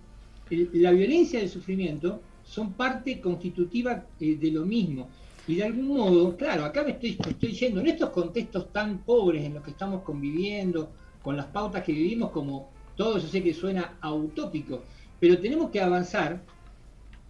la 0.49 0.91
violencia 0.91 1.39
y 1.39 1.43
el 1.43 1.49
sufrimiento 1.49 2.21
son 2.43 2.73
parte 2.73 3.21
constitutiva 3.21 4.05
eh, 4.19 4.35
de 4.35 4.51
lo 4.51 4.65
mismo. 4.65 5.07
Y 5.47 5.55
de 5.55 5.63
algún 5.63 5.87
modo, 5.87 6.35
claro, 6.37 6.65
acá 6.65 6.83
me 6.83 6.91
estoy, 6.91 7.11
estoy 7.11 7.49
diciendo, 7.49 7.79
en 7.81 7.87
estos 7.87 8.09
contextos 8.09 8.71
tan 8.71 8.99
pobres 8.99 9.43
en 9.43 9.53
los 9.55 9.63
que 9.63 9.71
estamos 9.71 10.01
conviviendo, 10.03 10.89
con 11.21 11.37
las 11.37 11.45
pautas 11.47 11.83
que 11.83 11.93
vivimos, 11.93 12.31
como 12.31 12.69
todo 12.95 13.17
yo 13.17 13.27
sé 13.27 13.41
que 13.41 13.53
suena 13.53 13.97
utópico, 14.03 14.83
pero 15.23 15.39
tenemos 15.39 15.69
que 15.69 15.79
avanzar 15.79 16.41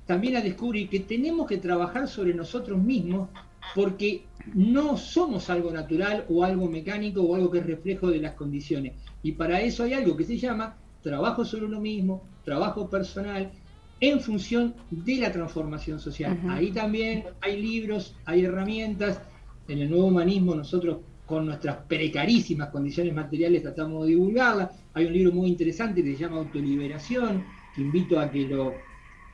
también 0.07 0.35
a 0.35 0.41
descubrir 0.41 0.89
que 0.89 1.01
tenemos 1.01 1.45
que 1.45 1.59
trabajar 1.59 2.07
sobre 2.07 2.33
nosotros 2.33 2.81
mismos 2.81 3.29
porque 3.75 4.23
no 4.55 4.97
somos 4.97 5.47
algo 5.51 5.69
natural 5.69 6.25
o 6.27 6.43
algo 6.43 6.67
mecánico 6.67 7.21
o 7.21 7.35
algo 7.35 7.51
que 7.51 7.59
es 7.59 7.67
reflejo 7.67 8.07
de 8.07 8.17
las 8.17 8.33
condiciones. 8.33 8.93
Y 9.21 9.33
para 9.33 9.61
eso 9.61 9.83
hay 9.83 9.93
algo 9.93 10.17
que 10.17 10.23
se 10.23 10.39
llama 10.39 10.75
trabajo 11.03 11.45
sobre 11.45 11.67
uno 11.67 11.79
mismo, 11.79 12.23
trabajo 12.43 12.89
personal, 12.89 13.51
en 13.99 14.19
función 14.19 14.73
de 14.89 15.17
la 15.17 15.31
transformación 15.31 15.99
social. 15.99 16.39
Ahí 16.49 16.71
también 16.71 17.25
hay 17.41 17.61
libros, 17.61 18.15
hay 18.25 18.45
herramientas. 18.45 19.21
En 19.67 19.77
el 19.77 19.91
nuevo 19.91 20.07
humanismo 20.07 20.55
nosotros 20.55 20.97
con 21.27 21.45
nuestras 21.45 21.77
precarísimas 21.87 22.69
condiciones 22.69 23.13
materiales 23.13 23.61
tratamos 23.61 24.01
de 24.01 24.13
divulgarla. 24.13 24.71
Hay 24.95 25.05
un 25.05 25.13
libro 25.13 25.31
muy 25.31 25.47
interesante 25.47 26.03
que 26.03 26.15
se 26.15 26.23
llama 26.23 26.37
Autoliberación, 26.37 27.43
invito 27.77 28.19
a 28.19 28.29
que 28.29 28.47
lo, 28.47 28.73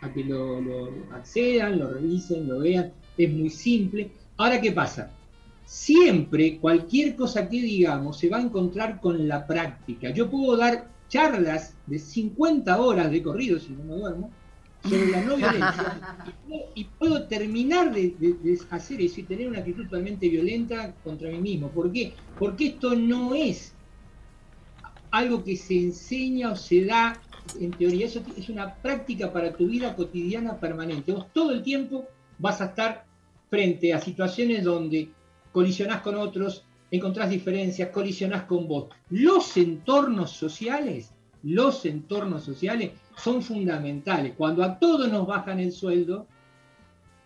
a 0.02 0.12
que 0.12 0.24
lo, 0.24 0.62
lo 0.62 0.92
accedan, 1.14 1.80
lo 1.80 1.92
revisen, 1.92 2.48
lo 2.48 2.60
vean. 2.60 2.92
Es 3.18 3.32
muy 3.32 3.50
simple. 3.50 4.12
Ahora, 4.38 4.62
¿qué 4.62 4.72
pasa? 4.72 5.12
Siempre 5.66 6.58
cualquier 6.58 7.16
cosa 7.16 7.48
que 7.48 7.62
digamos 7.62 8.18
se 8.18 8.30
va 8.30 8.38
a 8.38 8.42
encontrar 8.42 9.00
con 9.02 9.28
la 9.28 9.46
práctica. 9.46 10.10
Yo 10.12 10.30
puedo 10.30 10.58
dar 10.58 10.88
charlas 11.10 11.76
de 11.88 12.00
50 12.00 12.80
horas 12.80 13.12
de 13.12 13.22
corrido, 13.22 13.60
si 13.60 13.74
no 13.74 13.84
me 13.84 13.96
duermo, 13.96 14.32
sobre 14.84 15.08
la 15.08 15.22
no 15.22 15.36
violencia 15.36 16.22
y, 16.76 16.86
puedo, 16.86 17.24
terminar 17.24 17.94
de, 17.94 18.16
hacer 18.70 19.02
eso 19.02 19.20
y 19.20 19.24
tener 19.24 19.50
una 19.50 19.60
actitud 19.60 19.84
totalmente 19.84 20.30
violenta 20.30 20.94
contra 21.04 21.30
mí 21.30 21.40
mismo. 21.40 21.70
¿Por 21.70 21.92
qué? 21.92 22.14
Porque 22.38 22.68
esto 22.68 22.96
no 22.96 23.36
es 23.36 23.74
algo 25.12 25.44
que 25.44 25.56
se 25.56 25.78
enseña 25.78 26.52
o 26.52 26.56
se 26.56 26.86
da 26.86 27.22
en 27.60 27.72
teoría, 27.72 28.06
eso 28.06 28.22
es 28.38 28.50
una 28.50 28.76
práctica 28.76 29.32
para 29.32 29.54
tu 29.54 29.68
vida 29.68 29.96
cotidiana 29.96 30.60
permanente. 30.60 31.12
Vos 31.12 31.28
todo 31.34 31.52
el 31.52 31.64
tiempo 31.64 32.06
vas 32.38 32.62
a 32.62 32.66
estar 32.66 33.06
frente 33.50 33.94
a 33.94 34.00
situaciones 34.00 34.64
donde 34.64 35.10
colisionás 35.52 36.02
con 36.02 36.16
otros, 36.16 36.64
encontrás 36.92 37.30
diferencias, 37.30 37.90
colisionás 37.90 38.44
con 38.44 38.68
vos. 38.68 38.90
Los 39.10 39.58
entornos 39.58 40.32
sociales, 40.32 41.12
los 41.44 41.86
entornos 41.86 42.44
sociales 42.44 42.92
son 43.18 43.42
fundamentales. 43.42 44.34
Cuando 44.38 44.64
a 44.64 44.78
todos 44.78 45.12
nos 45.12 45.26
bajan 45.26 45.60
el 45.60 45.72
sueldo, 45.72 46.28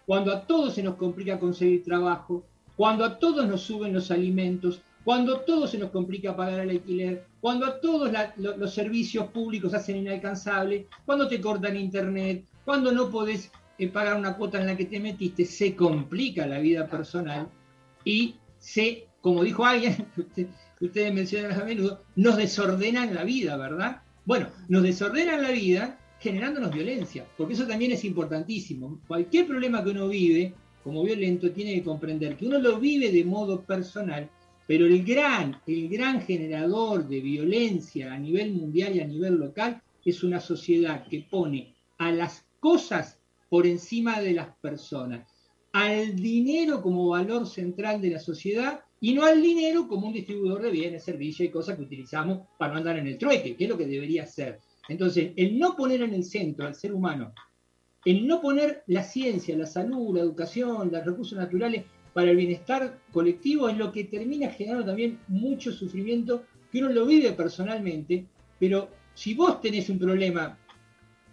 cuando 0.05 0.33
a 0.33 0.41
todos 0.45 0.75
se 0.75 0.83
nos 0.83 0.95
complica 0.95 1.39
conseguir 1.39 1.83
trabajo, 1.83 2.43
cuando 2.75 3.05
a 3.05 3.19
todos 3.19 3.47
nos 3.47 3.61
suben 3.61 3.93
los 3.93 4.09
alimentos, 4.11 4.81
cuando 5.03 5.37
a 5.37 5.45
todos 5.45 5.71
se 5.71 5.77
nos 5.77 5.91
complica 5.91 6.35
pagar 6.35 6.61
el 6.61 6.69
alquiler, 6.69 7.25
cuando 7.41 7.65
a 7.65 7.79
todos 7.79 8.11
los 8.37 8.73
servicios 8.73 9.27
públicos 9.27 9.73
hacen 9.73 9.97
inalcanzables, 9.97 10.85
cuando 11.05 11.27
te 11.27 11.41
cortan 11.41 11.75
internet, 11.75 12.45
cuando 12.63 12.91
no 12.91 13.09
podés 13.09 13.51
eh, 13.77 13.89
pagar 13.89 14.17
una 14.17 14.35
cuota 14.35 14.61
en 14.61 14.67
la 14.67 14.77
que 14.77 14.85
te 14.85 14.99
metiste, 14.99 15.45
se 15.45 15.75
complica 15.75 16.47
la 16.47 16.59
vida 16.59 16.87
personal 16.87 17.49
y 18.05 18.35
se, 18.59 19.07
como 19.21 19.43
dijo 19.43 19.65
alguien, 19.65 20.07
que 20.35 20.47
ustedes 20.79 21.13
mencionan 21.13 21.59
a 21.59 21.65
menudo, 21.65 22.01
nos 22.15 22.37
desordenan 22.37 23.13
la 23.13 23.23
vida, 23.23 23.57
¿verdad? 23.57 24.01
Bueno, 24.25 24.47
nos 24.69 24.83
desordenan 24.83 25.41
la 25.41 25.51
vida 25.51 25.99
generándonos 26.19 26.71
violencia, 26.71 27.25
porque 27.37 27.53
eso 27.53 27.67
también 27.67 27.91
es 27.91 28.05
importantísimo. 28.05 29.01
Cualquier 29.07 29.45
problema 29.45 29.83
que 29.83 29.89
uno 29.89 30.07
vive 30.07 30.53
como 30.81 31.03
violento 31.03 31.51
tiene 31.51 31.73
que 31.73 31.83
comprender 31.83 32.37
que 32.37 32.45
uno 32.45 32.59
lo 32.59 32.79
vive 32.79 33.11
de 33.11 33.25
modo 33.25 33.61
personal, 33.61 34.29
pero 34.67 34.85
el 34.85 35.03
gran, 35.03 35.59
el 35.67 35.89
gran 35.89 36.21
generador 36.21 37.07
de 37.07 37.19
violencia 37.19 38.13
a 38.13 38.17
nivel 38.17 38.53
mundial 38.53 38.95
y 38.95 39.01
a 39.01 39.07
nivel 39.07 39.35
local 39.35 39.81
es 40.05 40.23
una 40.23 40.39
sociedad 40.39 41.05
que 41.07 41.25
pone 41.29 41.75
a 41.97 42.11
las 42.11 42.45
cosas 42.59 43.19
por 43.49 43.67
encima 43.67 44.21
de 44.21 44.33
las 44.33 44.55
personas, 44.57 45.27
al 45.73 46.15
dinero 46.15 46.81
como 46.81 47.09
valor 47.09 47.47
central 47.47 48.01
de 48.01 48.11
la 48.11 48.19
sociedad 48.19 48.81
y 48.99 49.13
no 49.13 49.25
al 49.25 49.41
dinero 49.41 49.87
como 49.87 50.07
un 50.07 50.13
distribuidor 50.13 50.61
de 50.61 50.71
bienes, 50.71 51.03
servicios 51.03 51.49
y 51.49 51.51
cosas 51.51 51.75
que 51.75 51.83
utilizamos 51.83 52.47
para 52.57 52.73
no 52.73 52.79
andar 52.79 52.97
en 52.97 53.07
el 53.07 53.17
trueque, 53.17 53.55
que 53.55 53.65
es 53.65 53.69
lo 53.69 53.77
que 53.77 53.85
debería 53.85 54.25
ser. 54.25 54.59
Entonces, 54.87 55.33
el 55.35 55.59
no 55.59 55.75
poner 55.75 56.01
en 56.01 56.13
el 56.13 56.23
centro 56.23 56.65
al 56.65 56.75
ser 56.75 56.93
humano, 56.93 57.33
el 58.05 58.25
no 58.25 58.41
poner 58.41 58.83
la 58.87 59.03
ciencia, 59.03 59.57
la 59.57 59.65
salud, 59.65 60.15
la 60.15 60.23
educación, 60.23 60.89
los 60.91 61.05
recursos 61.05 61.37
naturales 61.37 61.83
para 62.13 62.31
el 62.31 62.37
bienestar 62.37 62.99
colectivo 63.11 63.69
es 63.69 63.77
lo 63.77 63.91
que 63.91 64.05
termina 64.05 64.49
generando 64.49 64.85
también 64.85 65.19
mucho 65.27 65.71
sufrimiento 65.71 66.43
que 66.71 66.79
uno 66.79 66.89
lo 66.89 67.05
vive 67.05 67.31
personalmente, 67.33 68.25
pero 68.59 68.89
si 69.13 69.33
vos 69.33 69.61
tenés 69.61 69.89
un 69.89 69.99
problema 69.99 70.57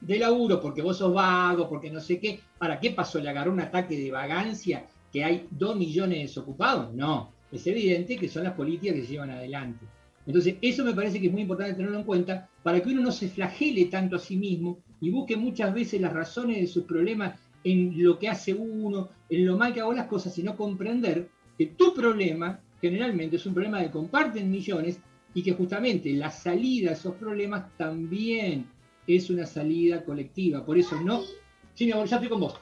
de 0.00 0.18
laburo 0.18 0.60
porque 0.60 0.82
vos 0.82 0.99
sos 0.99 1.12
vago, 1.12 1.68
porque 1.68 1.90
no 1.90 2.00
sé 2.00 2.18
qué, 2.18 2.40
¿para 2.58 2.80
qué 2.80 2.90
pasó? 2.90 3.18
¿Le 3.20 3.30
agarró 3.30 3.52
un 3.52 3.60
ataque 3.60 3.96
de 3.96 4.10
vagancia 4.10 4.87
que 5.12 5.25
hay 5.25 5.46
dos 5.50 5.76
millones 5.76 6.18
de 6.18 6.22
desocupados? 6.25 6.94
No, 6.94 7.32
es 7.52 7.66
evidente 7.66 8.16
que 8.16 8.28
son 8.28 8.44
las 8.44 8.54
políticas 8.54 8.96
que 8.96 9.02
se 9.02 9.12
llevan 9.12 9.30
adelante. 9.30 9.87
Entonces, 10.26 10.56
eso 10.60 10.84
me 10.84 10.94
parece 10.94 11.20
que 11.20 11.26
es 11.26 11.32
muy 11.32 11.42
importante 11.42 11.75
tenerlo 11.75 11.99
en 11.99 12.04
cuenta 12.04 12.49
para 12.62 12.80
que 12.80 12.90
uno 12.90 13.02
no 13.02 13.10
se 13.10 13.28
flagele 13.28 13.87
tanto 13.87 14.16
a 14.16 14.18
sí 14.18 14.37
mismo 14.37 14.78
y 15.00 15.10
busque 15.10 15.37
muchas 15.37 15.72
veces 15.75 16.00
las 16.00 16.12
razones 16.12 16.60
de 16.60 16.66
sus 16.66 16.84
problemas 16.84 17.38
en 17.64 18.02
lo 18.02 18.18
que 18.18 18.28
hace 18.28 18.54
uno, 18.54 19.10
en 19.28 19.46
lo 19.46 19.56
mal 19.56 19.72
que 19.72 19.80
hago 19.80 19.92
las 19.92 20.06
cosas, 20.06 20.34
sino 20.34 20.56
comprender 20.56 21.28
que 21.58 21.66
tu 21.66 21.94
problema 21.94 22.60
generalmente 22.80 23.36
es 23.36 23.46
un 23.46 23.54
problema 23.54 23.80
que 23.80 23.90
comparten 23.90 24.50
millones 24.50 24.98
y 25.34 25.42
que 25.42 25.52
justamente 25.52 26.12
la 26.12 26.30
salida 26.30 26.90
a 26.90 26.94
esos 26.94 27.14
problemas 27.14 27.76
también 27.76 28.66
es 29.06 29.30
una 29.30 29.46
salida 29.46 30.04
colectiva. 30.04 30.64
Por 30.64 30.78
eso 30.78 31.00
no, 31.00 31.22
sí, 31.74 31.86
mi 31.86 31.92
amor, 31.92 32.06
ya 32.06 32.16
estoy 32.16 32.30
con 32.30 32.40
vos. 32.40 32.54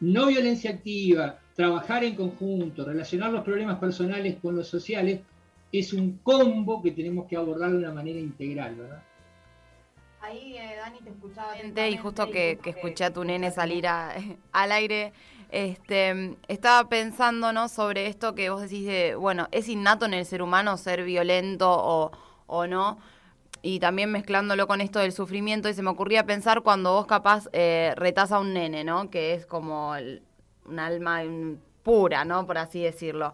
No 0.00 0.26
violencia 0.26 0.70
activa, 0.70 1.38
trabajar 1.54 2.04
en 2.04 2.14
conjunto, 2.14 2.84
relacionar 2.84 3.32
los 3.32 3.44
problemas 3.44 3.78
personales 3.78 4.36
con 4.40 4.56
los 4.56 4.66
sociales, 4.66 5.20
es 5.72 5.92
un 5.92 6.18
combo 6.22 6.82
que 6.82 6.92
tenemos 6.92 7.28
que 7.28 7.36
abordar 7.36 7.70
de 7.70 7.78
una 7.78 7.92
manera 7.92 8.18
integral, 8.18 8.74
¿verdad? 8.76 9.02
Ahí, 10.22 10.56
eh, 10.56 10.76
Dani, 10.76 10.98
te 11.00 11.10
escuchaba. 11.10 11.56
Y 11.88 11.96
justo 11.96 12.30
que, 12.30 12.58
escuché 12.64 13.04
a 13.04 13.12
tu 13.12 13.24
nene 13.24 13.50
salir 13.50 13.86
al 14.52 14.72
aire, 14.72 15.12
este, 15.50 16.36
estaba 16.48 16.88
pensando 16.88 17.52
¿no? 17.52 17.68
sobre 17.68 18.06
esto 18.06 18.34
que 18.34 18.50
vos 18.50 18.62
decís 18.62 18.86
de, 18.86 19.14
bueno, 19.14 19.48
es 19.50 19.68
innato 19.68 20.04
en 20.04 20.14
el 20.14 20.26
ser 20.26 20.42
humano 20.42 20.76
ser 20.76 21.04
violento 21.04 21.70
o, 21.70 22.12
o 22.46 22.66
no, 22.66 22.98
y 23.62 23.80
también 23.80 24.10
mezclándolo 24.10 24.66
con 24.66 24.80
esto 24.80 24.98
del 24.98 25.12
sufrimiento, 25.12 25.68
y 25.68 25.74
se 25.74 25.82
me 25.82 25.90
ocurría 25.90 26.24
pensar 26.24 26.62
cuando 26.62 26.92
vos 26.92 27.06
capaz 27.06 27.48
eh, 27.52 27.94
retás 27.96 28.32
a 28.32 28.38
un 28.38 28.54
nene, 28.54 28.84
¿no? 28.84 29.10
Que 29.10 29.34
es 29.34 29.46
como 29.46 29.94
un 30.66 30.78
alma 30.78 31.22
pura, 31.82 32.24
¿no? 32.24 32.46
Por 32.46 32.58
así 32.58 32.82
decirlo. 32.82 33.32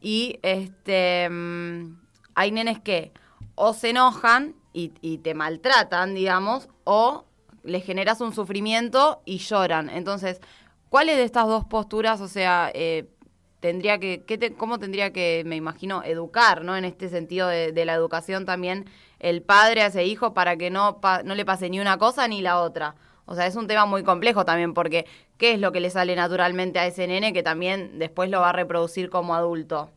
Y 0.00 0.38
este 0.42 1.28
mm, 1.28 1.96
hay 2.34 2.50
nenes 2.50 2.80
que 2.80 3.12
o 3.54 3.72
se 3.72 3.90
enojan 3.90 4.54
y, 4.78 5.18
te 5.18 5.34
maltratan, 5.34 6.14
digamos, 6.14 6.68
o 6.84 7.24
les 7.64 7.84
generas 7.84 8.20
un 8.20 8.32
sufrimiento 8.32 9.20
y 9.24 9.38
lloran. 9.38 9.90
Entonces, 9.90 10.40
¿cuáles 10.88 11.16
de 11.16 11.24
estas 11.24 11.46
dos 11.46 11.64
posturas, 11.64 12.20
o 12.20 12.28
sea, 12.28 12.70
eh, 12.74 13.08
tendría 13.60 13.98
que, 13.98 14.24
cómo 14.56 14.78
tendría 14.78 15.12
que, 15.12 15.42
me 15.46 15.56
imagino, 15.56 16.02
educar, 16.04 16.64
¿no? 16.64 16.76
En 16.76 16.84
este 16.84 17.08
sentido 17.08 17.48
de, 17.48 17.84
la 17.84 17.94
educación 17.94 18.46
también, 18.46 18.86
el 19.18 19.42
padre 19.42 19.82
a 19.82 19.86
ese 19.86 20.04
hijo 20.04 20.32
para 20.32 20.56
que 20.56 20.70
no, 20.70 21.00
no 21.24 21.34
le 21.34 21.44
pase 21.44 21.68
ni 21.70 21.80
una 21.80 21.98
cosa 21.98 22.28
ni 22.28 22.40
la 22.40 22.60
otra. 22.60 22.94
O 23.26 23.34
sea, 23.34 23.46
es 23.46 23.56
un 23.56 23.66
tema 23.66 23.84
muy 23.84 24.04
complejo 24.04 24.44
también 24.44 24.72
porque 24.72 25.06
¿qué 25.36 25.52
es 25.52 25.60
lo 25.60 25.70
que 25.70 25.80
le 25.80 25.90
sale 25.90 26.16
naturalmente 26.16 26.78
a 26.78 26.86
ese 26.86 27.06
nene 27.06 27.34
que 27.34 27.42
también 27.42 27.98
después 27.98 28.30
lo 28.30 28.40
va 28.40 28.50
a 28.50 28.52
reproducir 28.52 29.10
como 29.10 29.34
adulto? 29.34 29.90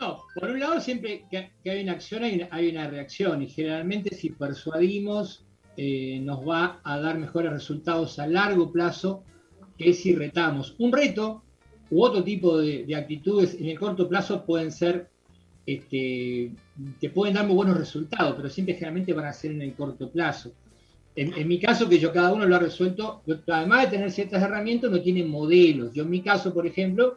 No, 0.00 0.22
por 0.34 0.50
un 0.50 0.60
lado 0.60 0.80
siempre 0.80 1.24
que, 1.30 1.50
hay 1.68 1.82
una 1.82 1.92
acción 1.92 2.22
hay 2.50 2.68
una, 2.68 2.88
reacción 2.88 3.42
y 3.42 3.48
generalmente 3.48 4.14
si 4.14 4.30
persuadimos 4.30 5.44
eh, 5.76 6.20
nos 6.22 6.46
va 6.48 6.80
a 6.84 7.00
dar 7.00 7.18
mejores 7.18 7.52
resultados 7.52 8.18
a 8.18 8.26
largo 8.26 8.70
plazo 8.70 9.24
que 9.76 9.92
si 9.92 10.14
retamos. 10.14 10.74
Un 10.78 10.92
reto 10.92 11.42
u 11.90 12.02
otro 12.02 12.22
tipo 12.22 12.58
de, 12.58 12.94
actitudes 12.94 13.54
en 13.54 13.66
el 13.66 13.78
corto 13.78 14.08
plazo 14.08 14.44
pueden 14.44 14.70
ser, 14.70 15.08
este, 15.66 16.52
te 17.00 17.10
pueden 17.10 17.34
dar 17.34 17.46
muy 17.46 17.56
buenos 17.56 17.76
resultados, 17.76 18.34
pero 18.36 18.48
siempre 18.48 18.74
generalmente 18.74 19.12
van 19.12 19.26
a 19.26 19.32
ser 19.32 19.52
en 19.52 19.62
el 19.62 19.74
corto 19.74 20.10
plazo. 20.10 20.52
En, 21.16 21.48
mi 21.48 21.58
caso, 21.58 21.88
que 21.88 21.98
yo 21.98 22.12
cada 22.12 22.32
uno 22.32 22.46
lo 22.46 22.54
ha 22.54 22.60
resuelto, 22.60 23.22
además 23.48 23.82
de 23.82 23.96
tener 23.96 24.12
ciertas 24.12 24.40
herramientas, 24.40 24.88
no 24.88 25.02
tiene 25.02 25.24
modelos. 25.24 25.92
Yo 25.92 26.04
en 26.04 26.10
mi 26.10 26.22
caso, 26.22 26.54
por 26.54 26.64
ejemplo, 26.64 27.16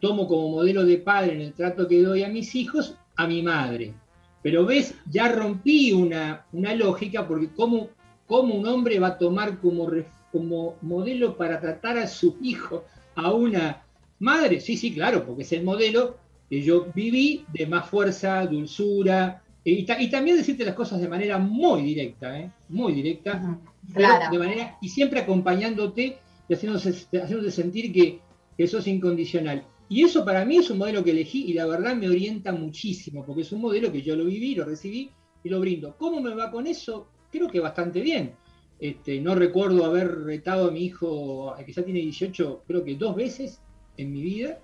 tomo 0.00 0.26
como 0.28 0.48
modelo 0.50 0.84
de 0.84 0.98
padre 0.98 1.34
en 1.34 1.40
el 1.40 1.52
trato 1.52 1.86
que 1.88 2.02
doy 2.02 2.22
a 2.22 2.28
mis 2.28 2.54
hijos 2.54 2.96
a 3.16 3.26
mi 3.26 3.42
madre. 3.42 3.94
Pero 4.42 4.64
ves, 4.64 4.94
ya 5.10 5.28
rompí 5.28 5.92
una, 5.92 6.44
una 6.52 6.74
lógica 6.74 7.26
porque 7.26 7.50
cómo, 7.54 7.88
cómo, 8.26 8.54
un 8.54 8.66
hombre 8.66 8.98
va 8.98 9.08
a 9.08 9.18
tomar 9.18 9.58
como, 9.58 9.90
como 10.32 10.76
modelo 10.82 11.36
para 11.36 11.60
tratar 11.60 11.98
a 11.98 12.06
su 12.06 12.36
hijo 12.42 12.84
a 13.14 13.32
una 13.32 13.82
madre. 14.18 14.60
Sí, 14.60 14.76
sí, 14.76 14.92
claro, 14.92 15.24
porque 15.26 15.42
es 15.42 15.52
el 15.52 15.62
modelo 15.62 16.16
que 16.48 16.62
yo 16.62 16.86
viví 16.94 17.44
de 17.52 17.66
más 17.66 17.88
fuerza, 17.88 18.46
dulzura, 18.46 19.42
y, 19.62 19.84
también 19.84 20.36
decirte 20.36 20.64
las 20.64 20.74
cosas 20.74 21.00
de 21.00 21.08
manera 21.08 21.38
muy 21.38 21.82
directa, 21.82 22.38
¿eh? 22.38 22.50
muy 22.68 22.94
directa, 22.94 23.58
de 23.82 24.38
manera, 24.38 24.78
y 24.80 24.88
siempre 24.88 25.20
acompañándote 25.20 26.18
y 26.48 26.54
haciéndote, 26.54 27.50
sentir 27.50 27.92
que, 27.92 28.20
que 28.60 28.68
sos 28.68 28.86
incondicional. 28.86 29.64
Y 29.88 30.02
eso 30.02 30.22
para 30.22 30.44
mí 30.44 30.58
es 30.58 30.68
un 30.68 30.76
modelo 30.76 31.02
que 31.02 31.12
elegí 31.12 31.46
y 31.46 31.54
la 31.54 31.64
verdad 31.64 31.96
me 31.96 32.10
orienta 32.10 32.52
muchísimo, 32.52 33.24
porque 33.24 33.40
es 33.40 33.52
un 33.52 33.62
modelo 33.62 33.90
que 33.90 34.02
yo 34.02 34.14
lo 34.14 34.26
viví, 34.26 34.54
lo 34.54 34.66
recibí 34.66 35.10
y 35.42 35.48
lo 35.48 35.60
brindo. 35.60 35.96
¿Cómo 35.96 36.20
me 36.20 36.34
va 36.34 36.50
con 36.50 36.66
eso? 36.66 37.08
Creo 37.32 37.48
que 37.48 37.58
bastante 37.58 38.02
bien. 38.02 38.34
Este, 38.78 39.18
no 39.18 39.34
recuerdo 39.34 39.86
haber 39.86 40.24
retado 40.24 40.68
a 40.68 40.70
mi 40.72 40.84
hijo, 40.84 41.54
que 41.64 41.72
ya 41.72 41.82
tiene 41.82 42.00
18, 42.00 42.64
creo 42.66 42.84
que 42.84 42.96
dos 42.96 43.16
veces 43.16 43.62
en 43.96 44.12
mi 44.12 44.20
vida. 44.20 44.58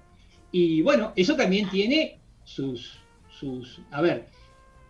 Y 0.52 0.82
bueno, 0.82 1.14
eso 1.16 1.34
también 1.34 1.70
tiene 1.70 2.20
sus, 2.44 2.98
sus... 3.30 3.80
A 3.92 4.02
ver, 4.02 4.26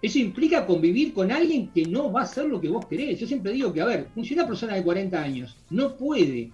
eso 0.03 0.19
implica 0.19 0.67
convivir 0.67 1.15
con 1.15 1.31
alguien 1.31 1.69
que 1.69 1.85
no 1.85 2.11
va 2.11 2.23
a 2.23 2.25
hacer 2.25 2.47
lo 2.47 2.61
que 2.61 2.71
vos 2.71 2.87
querés. 2.87 3.21
Yo 3.21 3.29
siempre 3.29 3.53
digo 3.53 3.73
que, 3.73 3.83
a 3.83 3.87
ver, 3.87 4.09
si 4.25 4.35
una 4.35 4.49
persona 4.49 4.75
de 4.75 4.83
40 4.83 5.23
años 5.23 5.57
no 5.71 5.97
puede 5.97 6.51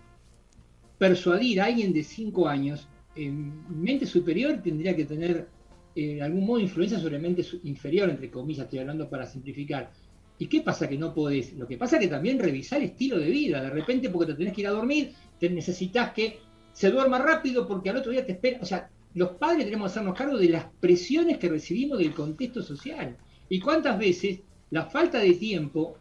persuadir 1.02 1.60
a 1.60 1.64
alguien 1.64 1.92
de 1.92 2.04
5 2.04 2.46
años, 2.46 2.86
en 3.16 3.64
mente 3.68 4.06
superior 4.06 4.62
tendría 4.62 4.94
que 4.94 5.04
tener 5.04 5.48
eh, 5.96 6.22
algún 6.22 6.46
modo 6.46 6.60
influencia 6.60 7.00
sobre 7.00 7.18
mente 7.18 7.44
inferior, 7.64 8.08
entre 8.08 8.30
comillas, 8.30 8.66
estoy 8.66 8.78
hablando 8.78 9.10
para 9.10 9.26
simplificar. 9.26 9.90
¿Y 10.38 10.46
qué 10.46 10.60
pasa 10.60 10.88
que 10.88 10.96
no 10.96 11.12
podés? 11.12 11.54
Lo 11.54 11.66
que 11.66 11.76
pasa 11.76 11.96
es 11.96 12.02
que 12.02 12.08
también 12.08 12.38
revisar 12.38 12.78
el 12.78 12.84
estilo 12.90 13.18
de 13.18 13.28
vida. 13.30 13.60
De 13.60 13.70
repente, 13.70 14.10
porque 14.10 14.30
te 14.30 14.38
tenés 14.38 14.52
que 14.52 14.60
ir 14.60 14.68
a 14.68 14.70
dormir, 14.70 15.10
te 15.40 15.50
necesitas 15.50 16.12
que 16.12 16.38
se 16.72 16.88
duerma 16.88 17.18
rápido 17.18 17.66
porque 17.66 17.90
al 17.90 17.96
otro 17.96 18.12
día 18.12 18.24
te 18.24 18.30
espera. 18.30 18.60
O 18.62 18.64
sea, 18.64 18.88
los 19.14 19.30
padres 19.30 19.64
tenemos 19.64 19.90
que 19.90 19.98
hacernos 19.98 20.16
cargo 20.16 20.38
de 20.38 20.50
las 20.50 20.66
presiones 20.78 21.38
que 21.38 21.48
recibimos 21.48 21.98
del 21.98 22.14
contexto 22.14 22.62
social. 22.62 23.16
Y 23.48 23.58
cuántas 23.58 23.98
veces 23.98 24.38
la 24.70 24.84
falta 24.86 25.18
de 25.18 25.34
tiempo 25.34 25.98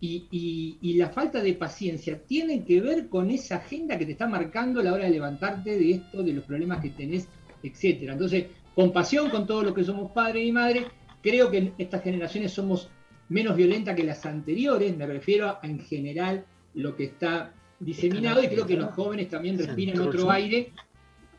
y, 0.00 0.94
la 0.96 1.10
falta 1.10 1.42
de 1.42 1.54
paciencia 1.54 2.18
tienen 2.22 2.64
que 2.64 2.80
ver 2.80 3.08
con 3.08 3.30
esa 3.30 3.56
agenda 3.56 3.98
que 3.98 4.06
te 4.06 4.12
está 4.12 4.26
marcando 4.26 4.80
a 4.80 4.82
la 4.82 4.92
hora 4.92 5.04
de 5.04 5.10
levantarte 5.10 5.78
de 5.78 5.90
esto, 5.92 6.22
de 6.22 6.32
los 6.32 6.44
problemas 6.44 6.80
que 6.80 6.90
tenés, 6.90 7.28
etcétera. 7.62 8.14
Entonces, 8.14 8.46
compasión 8.74 9.30
con 9.30 9.46
todo 9.46 9.62
lo 9.62 9.74
que 9.74 9.84
somos 9.84 10.10
padres 10.12 10.46
y 10.46 10.52
madres. 10.52 10.86
Creo 11.22 11.50
que 11.50 11.58
en 11.58 11.74
estas 11.76 12.02
generaciones 12.02 12.52
somos 12.52 12.88
menos 13.28 13.56
violenta 13.56 13.94
que 13.94 14.04
las 14.04 14.24
anteriores, 14.26 14.96
me 14.96 15.06
refiero 15.06 15.48
a 15.48 15.60
en 15.62 15.80
general 15.80 16.44
lo 16.74 16.96
que 16.96 17.04
está 17.04 17.52
diseminado 17.78 18.42
y 18.42 18.48
creo 18.48 18.66
que 18.66 18.76
los 18.76 18.90
jóvenes 18.92 19.28
también 19.28 19.58
respiran 19.58 20.00
otro 20.00 20.30
aire, 20.30 20.72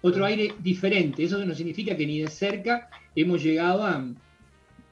otro 0.02 0.26
aire 0.26 0.54
diferente. 0.60 1.24
Eso 1.24 1.44
no 1.46 1.54
significa 1.54 1.96
que 1.96 2.08
ni 2.08 2.20
de 2.20 2.28
cerca 2.28 2.90
hemos 3.16 3.44
llegado 3.44 3.86
a, 3.86 4.04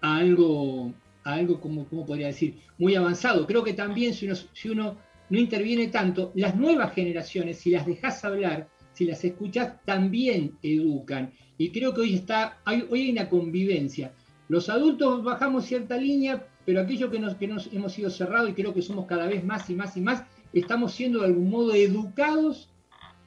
algo, 0.01 0.93
algo 1.33 1.59
como, 1.59 1.87
como, 1.87 2.05
podría 2.05 2.27
decir, 2.27 2.55
muy 2.77 2.95
avanzado. 2.95 3.45
Creo 3.47 3.63
que 3.63 3.73
también 3.73 4.13
si 4.13 4.25
uno, 4.25 4.35
si 4.35 4.69
uno 4.69 4.97
no 5.29 5.39
interviene 5.39 5.87
tanto, 5.87 6.31
las 6.35 6.55
nuevas 6.55 6.93
generaciones, 6.93 7.57
si 7.57 7.71
las 7.71 7.85
dejas 7.85 8.23
hablar, 8.25 8.67
si 8.93 9.05
las 9.05 9.23
escuchas, 9.23 9.83
también 9.85 10.57
educan. 10.61 11.31
Y 11.57 11.71
creo 11.71 11.93
que 11.93 12.01
hoy 12.01 12.15
está, 12.15 12.59
hay, 12.65 12.85
hoy 12.89 13.01
hay 13.01 13.11
una 13.11 13.29
convivencia. 13.29 14.13
Los 14.47 14.69
adultos 14.69 15.23
bajamos 15.23 15.65
cierta 15.65 15.97
línea, 15.97 16.47
pero 16.65 16.81
aquello 16.81 17.11
que 17.11 17.19
nos, 17.19 17.35
que 17.35 17.47
nos 17.47 17.71
hemos 17.71 17.93
sido 17.93 18.09
cerrados 18.09 18.49
y 18.49 18.53
creo 18.53 18.73
que 18.73 18.81
somos 18.81 19.05
cada 19.05 19.27
vez 19.27 19.43
más 19.43 19.69
y 19.69 19.75
más 19.75 19.95
y 19.95 20.01
más, 20.01 20.23
estamos 20.53 20.93
siendo 20.93 21.19
de 21.19 21.27
algún 21.27 21.49
modo 21.49 21.73
educados 21.75 22.69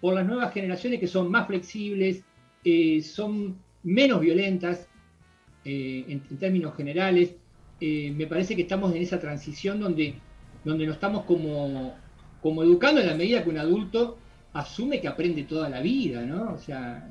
por 0.00 0.14
las 0.14 0.26
nuevas 0.26 0.52
generaciones 0.52 0.98
que 0.98 1.06
son 1.06 1.30
más 1.30 1.46
flexibles, 1.46 2.24
eh, 2.64 3.00
son 3.02 3.56
menos 3.84 4.20
violentas 4.20 4.88
eh, 5.64 6.04
en, 6.08 6.20
términos 6.38 6.76
generales. 6.76 7.36
Eh, 7.84 8.12
me 8.16 8.28
parece 8.28 8.54
que 8.54 8.62
estamos 8.62 8.94
en 8.94 9.02
esa 9.02 9.18
transición 9.18 9.80
donde, 9.80 10.14
donde 10.62 10.86
nos 10.86 10.94
estamos 10.94 11.24
como, 11.24 11.92
como 12.40 12.62
educando 12.62 13.00
en 13.00 13.08
la 13.08 13.16
medida 13.16 13.42
que 13.42 13.50
un 13.50 13.58
adulto 13.58 14.18
asume 14.52 15.00
que 15.00 15.08
aprende 15.08 15.42
toda 15.42 15.68
la 15.68 15.80
vida, 15.80 16.22
¿no? 16.22 16.52
O 16.52 16.58
sea, 16.58 17.08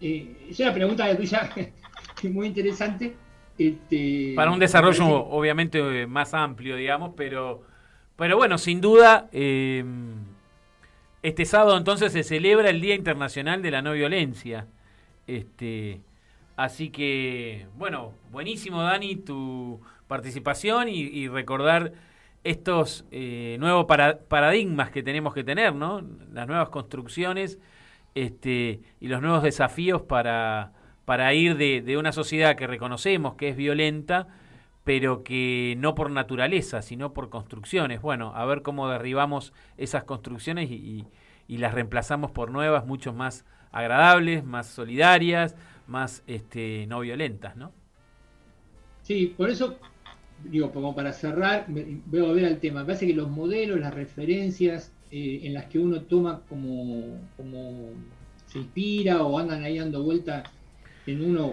es 0.00 0.60
una 0.60 0.72
pregunta 0.72 1.04
de 1.06 1.16
tuya 1.16 1.50
muy 2.30 2.46
interesante 2.46 3.16
este, 3.58 4.34
Para 4.36 4.52
un 4.52 4.60
desarrollo 4.60 5.08
obviamente 5.08 6.06
más 6.06 6.32
amplio, 6.32 6.76
digamos, 6.76 7.14
pero, 7.16 7.62
pero 8.14 8.36
bueno, 8.36 8.58
sin 8.58 8.80
duda, 8.80 9.28
eh, 9.32 9.84
este 11.24 11.44
sábado 11.44 11.76
entonces 11.76 12.12
se 12.12 12.22
celebra 12.22 12.70
el 12.70 12.80
Día 12.80 12.94
Internacional 12.94 13.62
de 13.62 13.70
la 13.72 13.82
No 13.82 13.94
Violencia. 13.94 14.68
Este, 15.26 16.00
así 16.56 16.90
que, 16.90 17.66
bueno, 17.76 18.12
buenísimo 18.30 18.82
Dani 18.82 19.16
tu 19.16 19.80
participación 20.06 20.88
y, 20.88 21.28
recordar 21.28 21.92
estos 22.44 23.06
eh, 23.10 23.56
nuevos 23.60 23.86
paradigmas 23.86 24.90
que 24.90 25.02
tenemos 25.02 25.32
que 25.32 25.44
tener, 25.44 25.74
¿no? 25.74 26.02
Las 26.32 26.46
nuevas 26.46 26.68
construcciones 26.70 27.58
este, 28.14 28.80
y 29.00 29.08
los 29.08 29.22
nuevos 29.22 29.42
desafíos 29.42 30.02
para 30.02 30.72
para 31.04 31.34
ir 31.34 31.56
de, 31.56 31.96
una 31.96 32.12
sociedad 32.12 32.56
que 32.56 32.66
reconocemos 32.66 33.34
que 33.34 33.48
es 33.48 33.56
violenta, 33.56 34.28
pero 34.84 35.22
que 35.22 35.74
no 35.78 35.94
por 35.94 36.10
naturaleza, 36.10 36.82
sino 36.82 37.12
por 37.12 37.28
construcciones. 37.28 38.00
Bueno, 38.00 38.32
a 38.34 38.44
ver 38.44 38.62
cómo 38.62 38.88
derribamos 38.88 39.52
esas 39.76 40.04
construcciones 40.04 40.70
y, 40.70 41.06
las 41.48 41.74
reemplazamos 41.74 42.30
por 42.30 42.50
nuevas, 42.50 42.86
mucho 42.86 43.12
más 43.12 43.44
agradables, 43.72 44.42
más 44.42 44.68
solidarias, 44.68 45.54
más 45.92 46.24
este, 46.26 46.86
no 46.88 47.00
violentas, 47.00 47.54
¿no? 47.56 47.72
Sí, 49.02 49.34
por 49.36 49.50
eso, 49.50 49.78
digo, 50.42 50.72
como 50.72 50.94
para 50.94 51.12
cerrar, 51.12 51.66
voy 51.68 52.24
a 52.24 52.32
ver 52.32 52.46
al 52.46 52.58
tema. 52.58 52.80
Me 52.80 52.86
parece 52.86 53.06
que 53.06 53.14
los 53.14 53.30
modelos, 53.30 53.78
las 53.78 53.94
referencias 53.94 54.92
eh, 55.10 55.40
en 55.44 55.54
las 55.54 55.66
que 55.66 55.78
uno 55.78 56.02
toma 56.02 56.42
como, 56.48 57.20
se 58.46 58.58
inspira 58.58 59.22
o 59.22 59.38
andan 59.38 59.62
ahí 59.62 59.78
dando 59.78 60.02
vuelta 60.02 60.42
en 61.06 61.22
uno 61.22 61.52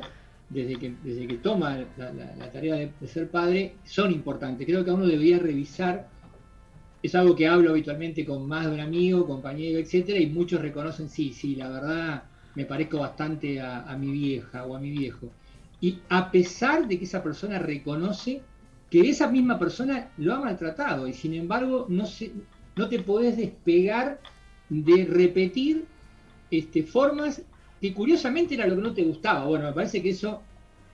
desde 0.49 0.77
que, 0.77 0.95
desde 1.03 1.27
que 1.27 1.35
toma 1.35 1.85
la, 1.97 2.51
tarea 2.51 2.75
de, 2.75 3.07
ser 3.07 3.29
padre 3.29 3.75
son 3.83 4.11
importantes. 4.11 4.65
Creo 4.65 4.85
que 4.85 4.91
uno 4.91 5.05
debería 5.05 5.39
revisar, 5.39 6.07
es 7.03 7.13
algo 7.15 7.35
que 7.35 7.47
hablo 7.47 7.71
habitualmente 7.71 8.25
con 8.25 8.47
más 8.47 8.65
de 8.65 8.73
un 8.73 8.79
amigo, 8.79 9.27
compañero, 9.27 9.79
etcétera, 9.79 10.19
y 10.19 10.27
muchos 10.27 10.61
reconocen, 10.61 11.09
sí, 11.09 11.33
sí, 11.33 11.55
la 11.55 11.69
verdad 11.69 12.23
me 12.55 12.65
parezco 12.65 12.99
bastante 12.99 13.61
a, 13.61 13.95
mi 13.97 14.11
vieja 14.11 14.65
o 14.65 14.75
a 14.75 14.79
mi 14.79 14.91
viejo. 14.91 15.29
Y 15.81 15.99
a 16.09 16.31
pesar 16.31 16.87
de 16.87 16.97
que 16.97 17.05
esa 17.05 17.23
persona 17.23 17.59
reconoce 17.59 18.41
que 18.89 19.09
esa 19.09 19.29
misma 19.29 19.59
persona 19.59 20.09
lo 20.17 20.33
ha 20.33 20.39
maltratado, 20.39 21.07
y 21.07 21.13
sin 21.13 21.35
embargo 21.35 21.85
no, 21.89 22.05
se, 22.05 22.31
no 22.75 22.89
te 22.89 22.99
podés 22.99 23.37
despegar 23.37 24.19
de 24.67 25.05
repetir 25.05 25.85
este, 26.49 26.83
formas 26.83 27.41
que 27.79 27.93
curiosamente 27.93 28.55
era 28.55 28.67
lo 28.67 28.75
que 28.75 28.81
no 28.81 28.93
te 28.93 29.03
gustaba. 29.03 29.45
Bueno, 29.45 29.65
me 29.65 29.73
parece 29.73 30.01
que 30.01 30.09
eso 30.09 30.41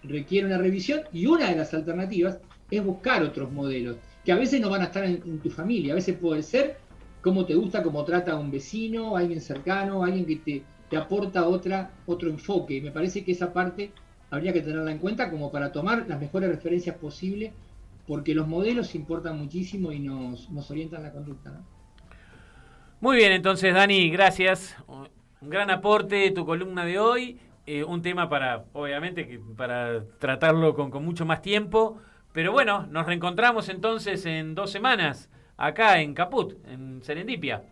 requiere 0.04 0.48
una 0.48 0.58
revisión 0.58 1.02
y 1.12 1.26
una 1.26 1.50
de 1.50 1.56
las 1.56 1.74
alternativas 1.74 2.40
es 2.70 2.84
buscar 2.84 3.24
otros 3.24 3.52
modelos, 3.52 3.98
que 4.24 4.32
a 4.32 4.36
veces 4.36 4.60
no 4.60 4.70
van 4.70 4.82
a 4.82 4.86
estar 4.86 5.04
en, 5.04 5.40
tu 5.40 5.50
familia, 5.50 5.94
a 5.94 5.96
veces 5.96 6.18
puede 6.18 6.44
ser 6.44 6.78
cómo 7.22 7.46
te 7.46 7.56
gusta, 7.56 7.84
cómo 7.84 8.04
trata 8.04 8.34
a 8.34 8.40
un 8.40 8.52
vecino, 8.52 9.16
alguien 9.16 9.42
cercano, 9.42 10.04
alguien 10.04 10.26
que 10.26 10.36
te, 10.38 10.64
te 10.90 10.98
aporta 10.98 11.48
otra, 11.48 11.92
otro 12.06 12.30
enfoque. 12.30 12.82
Me 12.82 12.92
parece 12.92 13.24
que 13.24 13.32
esa 13.32 13.54
parte 13.54 13.92
habría 14.30 14.54
que 14.54 14.62
tenerla 14.62 14.92
en 14.92 15.00
cuenta 15.00 15.30
como 15.30 15.52
para 15.52 15.72
tomar 15.72 16.06
las 16.08 16.20
mejores 16.20 16.50
referencias 16.50 16.96
posibles 16.98 17.52
porque 18.08 18.36
los 18.36 18.48
modelos 18.48 18.94
importan 18.96 19.38
muchísimo 19.38 19.92
y 19.92 20.00
nos, 20.00 20.50
nos 20.52 20.70
orientan 20.70 21.04
la 21.04 21.12
conducta. 21.12 21.62
Muy 23.02 23.18
bien, 23.18 23.32
entonces 23.32 23.74
Dani, 23.74 24.10
gracias. 24.10 24.76
Un 24.88 25.50
gran 25.50 25.70
aporte 25.70 26.32
tu 26.32 26.46
columna 26.46 26.86
de 26.86 27.00
hoy. 27.00 27.40
Eh, 27.68 27.84
un 27.84 28.04
tema 28.04 28.30
para, 28.30 28.66
obviamente, 28.74 29.40
para 29.58 30.04
tratarlo 30.20 30.76
con, 30.76 30.92
con 30.92 31.04
mucho 31.04 31.26
más 31.26 31.42
tiempo. 31.42 32.00
Pero 32.32 32.52
bueno, 32.52 32.86
nos 32.88 33.08
reencontramos 33.08 33.70
entonces 33.70 34.26
en 34.26 34.54
dos 34.54 34.72
semanas 34.72 35.30
acá 35.58 36.02
en 36.02 36.14
Caput, 36.14 36.54
en 36.68 37.02
Serendipia. 37.02 37.64